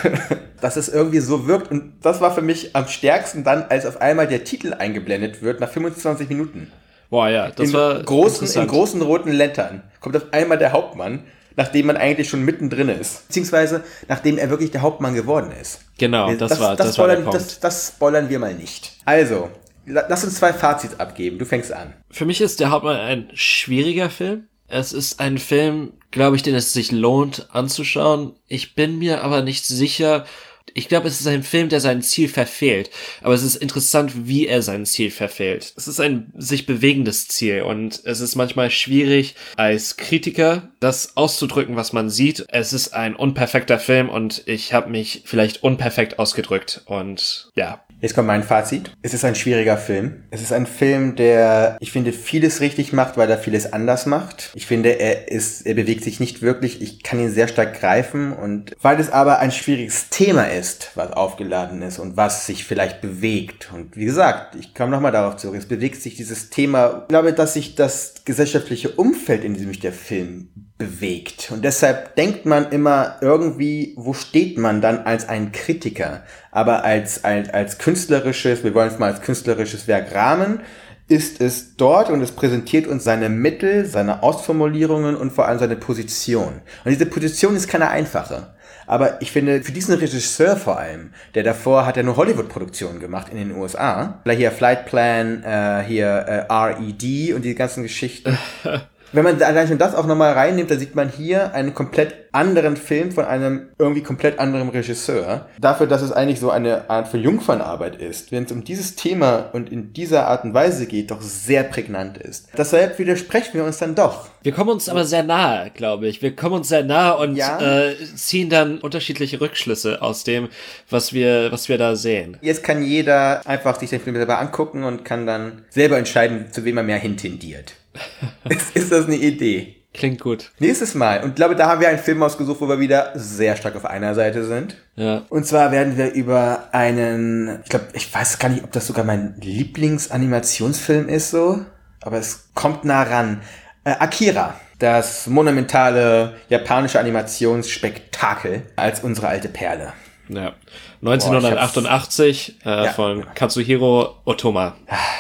Dass 0.61 0.77
es 0.77 0.89
irgendwie 0.89 1.21
so 1.21 1.47
wirkt. 1.47 1.71
Und 1.71 1.93
das 2.03 2.21
war 2.21 2.35
für 2.35 2.43
mich 2.43 2.75
am 2.75 2.89
stärksten 2.89 3.45
dann, 3.45 3.63
als 3.69 3.87
auf 3.87 4.01
einmal 4.01 4.27
der 4.27 4.43
Titel 4.43 4.75
eingeblendet 4.75 5.41
wird 5.41 5.61
nach 5.61 5.71
25 5.71 6.29
Minuten. 6.29 6.73
Boah, 7.11 7.29
ja, 7.29 7.51
das 7.51 7.69
in 7.69 7.73
war 7.75 8.03
großen, 8.03 8.47
in 8.63 8.67
großen 8.69 9.01
roten 9.03 9.33
Lettern 9.33 9.83
kommt 10.01 10.17
auf 10.17 10.27
einmal 10.33 10.59
der 10.59 10.73
Hauptmann, 10.73 11.25
nachdem 11.57 11.87
man 11.87 11.97
eigentlich 11.97 12.29
schon 12.29 12.45
mittendrin 12.45 12.89
ist. 12.89 13.27
Beziehungsweise 13.29 13.83
nachdem 14.09 14.39
er 14.39 14.51
wirklich 14.51 14.71
der 14.71 14.83
Hauptmann 14.83 15.15
geworden 15.15 15.51
ist. 15.61 15.81
Genau, 15.99 16.33
das, 16.35 16.61
war, 16.61 16.77
das, 16.77 16.99
war 16.99 17.07
der 17.09 17.15
spoilern, 17.17 17.23
Punkt. 17.25 17.35
das, 17.35 17.61
das 17.61 17.89
spoilern 17.97 18.29
wir 18.29 18.39
mal 18.39 18.55
nicht. 18.55 18.93
Also, 19.05 19.51
la- 19.87 20.05
lass 20.09 20.23
uns 20.25 20.35
zwei 20.37 20.53
Fazits 20.53 21.01
abgeben. 21.01 21.39
Du 21.39 21.45
fängst 21.47 21.73
an. 21.73 21.95
Für 22.11 22.27
mich 22.27 22.41
ist 22.41 22.61
der 22.61 22.71
Hauptmann 22.71 22.97
ein 22.97 23.29
schwieriger 23.35 24.11
Film. 24.11 24.47
Es 24.69 24.93
ist 24.93 25.19
ein 25.19 25.39
Film, 25.39 25.95
glaube 26.11 26.37
ich, 26.37 26.43
den 26.43 26.55
es 26.55 26.75
sich 26.75 26.93
lohnt 26.93 27.49
anzuschauen. 27.53 28.35
Ich 28.47 28.75
bin 28.75 28.99
mir 28.99 29.25
aber 29.25 29.41
nicht 29.43 29.65
sicher. 29.67 30.27
Ich 30.75 30.89
glaube, 30.89 31.09
es 31.09 31.21
ist 31.21 31.27
ein 31.27 31.43
Film, 31.43 31.69
der 31.69 31.81
sein 31.81 32.03
Ziel 32.03 32.29
verfehlt. 32.29 32.91
Aber 33.23 33.35
es 33.35 33.43
ist 33.43 33.57
interessant, 33.57 34.27
wie 34.27 34.47
er 34.47 34.63
sein 34.63 34.87
Ziel 34.87 35.11
verfehlt. 35.11 35.73
Es 35.77 35.89
ist 35.89 36.01
ein 36.01 36.33
sich 36.37 36.67
bewegendes 36.67 37.29
Ziel 37.29 37.63
und 37.63 38.01
es 38.05 38.21
ist 38.21 38.37
manchmal 38.37 38.71
schwierig, 38.71 39.35
als 39.57 39.97
Kritiker 39.97 40.69
das 40.81 41.17
auszudrücken, 41.17 41.77
was 41.77 41.93
man 41.93 42.11
sieht. 42.11 42.47
Es 42.49 42.73
ist 42.73 42.95
ein 42.95 43.17
unperfekter 43.17 43.79
Film 43.79 44.09
und 44.09 44.43
ich 44.47 44.73
habe 44.73 44.91
mich 44.91 45.23
vielleicht 45.25 45.63
unperfekt 45.63 46.19
ausgedrückt. 46.19 46.83
Und 46.87 47.51
ja, 47.55 47.85
Jetzt 48.01 48.15
kommt 48.15 48.29
mein 48.29 48.45
Fazit. 48.45 48.93
Es 49.03 49.13
ist 49.13 49.25
ein 49.25 49.35
schwieriger 49.35 49.77
Film. 49.77 50.23
Es 50.31 50.41
ist 50.41 50.53
ein 50.53 50.67
Film, 50.67 51.17
der, 51.17 51.77
ich 51.81 51.91
finde, 51.91 52.13
vieles 52.13 52.61
richtig 52.61 52.93
macht, 52.93 53.17
weil 53.17 53.29
er 53.29 53.39
vieles 53.39 53.73
anders 53.73 54.07
macht. 54.07 54.53
Ich 54.55 54.67
finde, 54.67 55.01
er 55.01 55.33
ist, 55.33 55.67
er 55.67 55.75
bewegt 55.75 56.05
sich 56.05 56.21
nicht 56.21 56.41
wirklich. 56.41 56.81
Ich 56.81 57.03
kann 57.03 57.19
ihn 57.19 57.31
sehr 57.31 57.49
stark 57.49 57.81
greifen 57.81 58.33
und 58.33 58.77
weil 58.81 59.01
es 59.01 59.11
aber 59.11 59.41
ein 59.41 59.51
schwieriges 59.51 60.11
Thema 60.11 60.45
ist, 60.45 60.93
was 60.95 61.13
aufgeladen 61.13 61.83
ist 61.83 61.99
und 61.99 62.17
was 62.17 62.47
sich 62.47 62.65
vielleicht 62.65 63.01
bewegt. 63.01 63.71
Und 63.75 63.97
wie 63.97 64.05
gesagt, 64.05 64.55
ich 64.55 64.75
komme 64.75 64.93
nochmal 64.93 65.13
darauf 65.13 65.37
zurück. 65.37 65.57
Es 65.57 65.67
bewegt 65.67 66.01
sich 66.01 66.15
dieses 66.15 66.51
Thema. 66.51 67.03
Ich 67.03 67.09
glaube, 67.09 67.33
dass 67.33 67.55
sich 67.55 67.75
das 67.75 68.23
gesellschaftliche 68.25 68.91
Umfeld, 68.91 69.43
in 69.43 69.55
dem 69.55 69.67
sich 69.67 69.81
der 69.81 69.93
Film 69.93 70.51
bewegt. 70.79 71.51
Und 71.51 71.65
deshalb 71.65 72.15
denkt 72.15 72.47
man 72.47 72.71
immer 72.71 73.17
irgendwie, 73.21 73.95
wo 73.97 74.15
steht 74.15 74.57
man 74.57 74.81
dann 74.81 75.01
als 75.01 75.29
ein 75.29 75.51
Kritiker? 75.51 76.23
Aber 76.59 76.83
als, 76.83 77.23
als, 77.23 77.51
als 77.51 77.79
künstlerisches, 77.79 78.65
wir 78.65 78.75
wollen 78.75 78.89
es 78.89 78.99
mal 78.99 79.13
als 79.13 79.23
künstlerisches 79.23 79.87
Werk 79.87 80.13
rahmen, 80.13 80.59
ist 81.07 81.41
es 81.41 81.77
dort 81.77 82.11
und 82.11 82.21
es 82.21 82.33
präsentiert 82.33 82.89
uns 82.89 83.05
seine 83.05 83.29
Mittel, 83.29 83.87
seine 83.87 84.25
Ausformulierungen 84.25 85.15
und 85.15 85.31
vor 85.33 85.47
allem 85.47 85.61
seine 85.61 85.77
Position. 85.77 86.55
Und 86.85 86.91
diese 86.91 87.07
Position 87.07 87.55
ist 87.55 87.69
keine 87.69 87.91
einfache. 87.91 88.49
Aber 88.89 89.23
ich 89.23 89.31
finde, 89.31 89.63
für 89.63 89.71
diesen 89.71 89.95
Regisseur 89.95 90.57
vor 90.57 90.81
allem, 90.81 91.13
der 91.37 91.45
davor 91.45 91.87
hat 91.87 91.97
er 91.97 92.03
nur 92.03 92.17
Hollywood-Produktionen 92.17 92.99
gemacht 92.99 93.29
in 93.31 93.39
den 93.39 93.53
USA. 93.53 94.19
Vielleicht 94.25 94.41
hier 94.41 94.51
Flight 94.51 94.87
Plan, 94.87 95.45
äh, 95.45 95.85
hier 95.87 96.09
äh, 96.09 96.53
RED 96.53 97.35
und 97.35 97.45
die 97.45 97.55
ganzen 97.55 97.85
Geschichten. 97.85 98.37
Wenn 99.13 99.25
man 99.25 99.41
allein 99.43 99.67
schon 99.69 99.79
das 99.79 99.95
auch 99.95 100.07
nochmal 100.07 100.33
reinnimmt, 100.35 100.71
dann 100.71 100.79
sieht 100.79 100.95
man 100.95 101.09
hier 101.09 101.55
einen 101.55 101.75
komplett 101.75 102.15
anderen 102.33 102.77
Film 102.77 103.11
von 103.11 103.25
einem 103.25 103.71
irgendwie 103.79 104.03
komplett 104.03 104.39
anderen 104.39 104.69
Regisseur. 104.69 105.47
Dafür, 105.59 105.87
dass 105.87 106.03
es 106.03 106.13
eigentlich 106.13 106.41
so 106.41 106.51
eine 106.51 106.91
Art 106.91 107.09
von 107.09 107.21
Jungfernarbeit 107.21 107.97
ist, 107.97 108.33
wenn 108.33 108.45
es 108.45 108.53
um 108.53 108.65
dieses 108.65 108.97
Thema 108.97 109.49
und 109.55 109.73
in 109.73 109.95
dieser 109.95 110.29
Art 110.29 110.45
und 110.45 110.53
Weise 110.53 110.87
geht, 110.87 111.11
doch 111.11 111.23
sehr 111.23 111.63
prägnant 111.65 112.19
ist. 112.19 112.49
Deshalb 112.57 112.99
widersprechen 112.99 113.55
wir 113.55 113.65
uns 113.65 113.79
dann 113.79 113.95
doch. 113.95 114.29
Wir 114.43 114.53
kommen 114.53 114.71
uns 114.71 114.89
aber 114.89 115.05
sehr 115.05 115.23
nahe, 115.23 115.71
glaube 115.71 116.07
ich. 116.07 116.21
Wir 116.23 116.37
kommen 116.37 116.57
uns 116.57 116.69
sehr 116.69 116.85
nahe 116.85 117.17
und 117.17 117.35
Ja. 117.35 117.59
äh, 117.61 117.95
ziehen 118.15 118.51
dann 118.51 118.79
unterschiedliche 118.79 119.41
Rückschlüsse 119.41 120.03
aus 120.03 120.23
dem, 120.25 120.49
was 120.91 121.13
wir, 121.15 121.51
was 121.51 121.69
wir 121.71 121.79
da 121.79 121.97
sehen. 121.97 122.37
Jetzt 122.43 122.63
kann 122.63 122.83
jeder 122.83 123.47
einfach 123.47 123.81
sich 123.81 123.91
den 123.91 124.01
Film 124.01 124.17
selber 124.17 124.39
angucken 124.39 124.85
und 124.85 125.05
kann 125.05 125.27
dann 125.27 125.65
selber 125.71 125.97
entscheiden, 125.99 126.47
zu 126.53 126.65
wem 126.65 126.77
er 126.77 126.83
mehr 126.83 126.99
hintendiert. 126.99 127.75
ist, 128.49 128.77
ist 128.77 128.93
das 128.93 129.07
eine 129.07 129.17
Idee? 129.17 129.75
Klingt 129.95 130.21
gut. 130.21 130.53
Nächstes 130.59 130.95
Mal. 130.95 131.23
Und 131.25 131.31
ich 131.31 131.35
glaube, 131.35 131.57
da 131.57 131.67
haben 131.67 131.81
wir 131.81 131.89
einen 131.89 131.99
Film 131.99 132.23
ausgesucht, 132.23 132.61
wo 132.61 132.69
wir 132.69 132.79
wieder 132.79 133.11
sehr 133.15 133.57
stark 133.57 133.75
auf 133.75 133.85
einer 133.85 134.15
Seite 134.15 134.45
sind. 134.45 134.77
Ja. 134.97 135.23
Und 135.29 135.45
zwar 135.47 135.73
werden 135.73 135.97
wir 135.97 136.13
über 136.13 136.69
einen, 136.73 137.61
ich 137.65 137.71
glaube, 137.71 137.87
ich 137.95 138.13
weiß 138.15 138.39
gar 138.39 138.49
nicht, 138.51 138.63
ob 138.63 138.71
das 138.71 138.87
sogar 138.87 139.05
mein 139.05 139.35
Lieblingsanimationsfilm 139.41 141.09
ist 141.09 141.31
so, 141.31 141.61
aber 142.03 142.19
es 142.19 142.51
kommt 142.55 142.85
nah 142.85 143.03
ran. 143.03 143.41
Äh, 143.85 143.93
Akira, 143.99 144.55
das 144.79 145.27
monumentale 145.27 146.37
japanische 146.49 147.01
Animationsspektakel 147.01 148.63
als 148.77 149.01
unsere 149.01 149.29
alte 149.29 149.49
Perle. 149.49 149.95
Ja. 150.29 150.53
1988 151.01 152.59
äh, 152.65 152.85
Ja. 152.85 152.93
von 152.93 153.25
Katsuhiro 153.35 154.17
Otoma. 154.25 154.77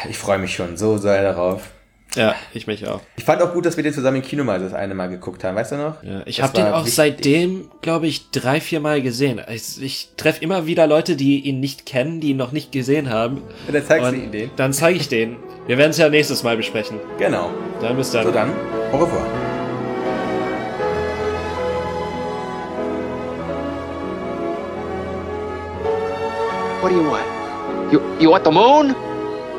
Ich 0.08 0.18
freue 0.18 0.38
mich 0.38 0.54
schon 0.54 0.76
so 0.76 0.98
sehr 0.98 1.22
darauf. 1.22 1.62
Ja, 2.18 2.34
ich 2.52 2.66
mich 2.66 2.86
auch. 2.86 3.00
Ich 3.16 3.22
fand 3.22 3.40
auch 3.42 3.52
gut, 3.52 3.64
dass 3.64 3.76
wir 3.76 3.84
den 3.84 3.92
zusammen 3.92 4.16
im 4.16 4.22
Kino 4.22 4.42
mal 4.42 4.58
das 4.58 4.74
eine 4.74 4.94
Mal 4.94 5.08
geguckt 5.08 5.44
haben, 5.44 5.54
weißt 5.54 5.72
du 5.72 5.76
noch? 5.76 6.02
Ja, 6.02 6.22
ich 6.24 6.42
habe 6.42 6.52
den 6.52 6.66
auch 6.66 6.78
wichtig. 6.80 6.94
seitdem, 6.94 7.70
glaube 7.80 8.08
ich, 8.08 8.30
drei, 8.32 8.60
vier 8.60 8.80
Mal 8.80 9.00
gesehen. 9.02 9.40
Ich, 9.48 9.80
ich 9.80 10.08
treffe 10.16 10.42
immer 10.42 10.66
wieder 10.66 10.88
Leute, 10.88 11.14
die 11.14 11.38
ihn 11.40 11.60
nicht 11.60 11.86
kennen, 11.86 12.20
die 12.20 12.30
ihn 12.30 12.36
noch 12.36 12.50
nicht 12.50 12.72
gesehen 12.72 13.08
haben. 13.08 13.42
Und 13.68 13.72
dann 13.72 13.86
zeigst 13.86 14.10
du 14.10 14.16
ihnen 14.16 14.32
den. 14.32 14.50
Dann 14.56 14.72
zeige 14.72 14.98
ich 14.98 15.08
den. 15.08 15.36
Wir 15.68 15.78
werden 15.78 15.90
es 15.90 15.98
ja 15.98 16.08
nächstes 16.08 16.42
Mal 16.42 16.56
besprechen. 16.56 16.98
Genau. 17.18 17.50
Dann 17.80 17.96
bis 17.96 18.10
dann. 18.10 18.24
So 18.24 18.32
dann, 18.32 18.50
au 18.90 18.96
revoir. 18.96 19.24
What 26.80 26.90
do 26.90 26.96
you 26.96 27.10
want? 27.10 27.24
You 27.92 28.00
you 28.18 28.30
want 28.30 28.44
the 28.44 28.50
moon? 28.50 29.07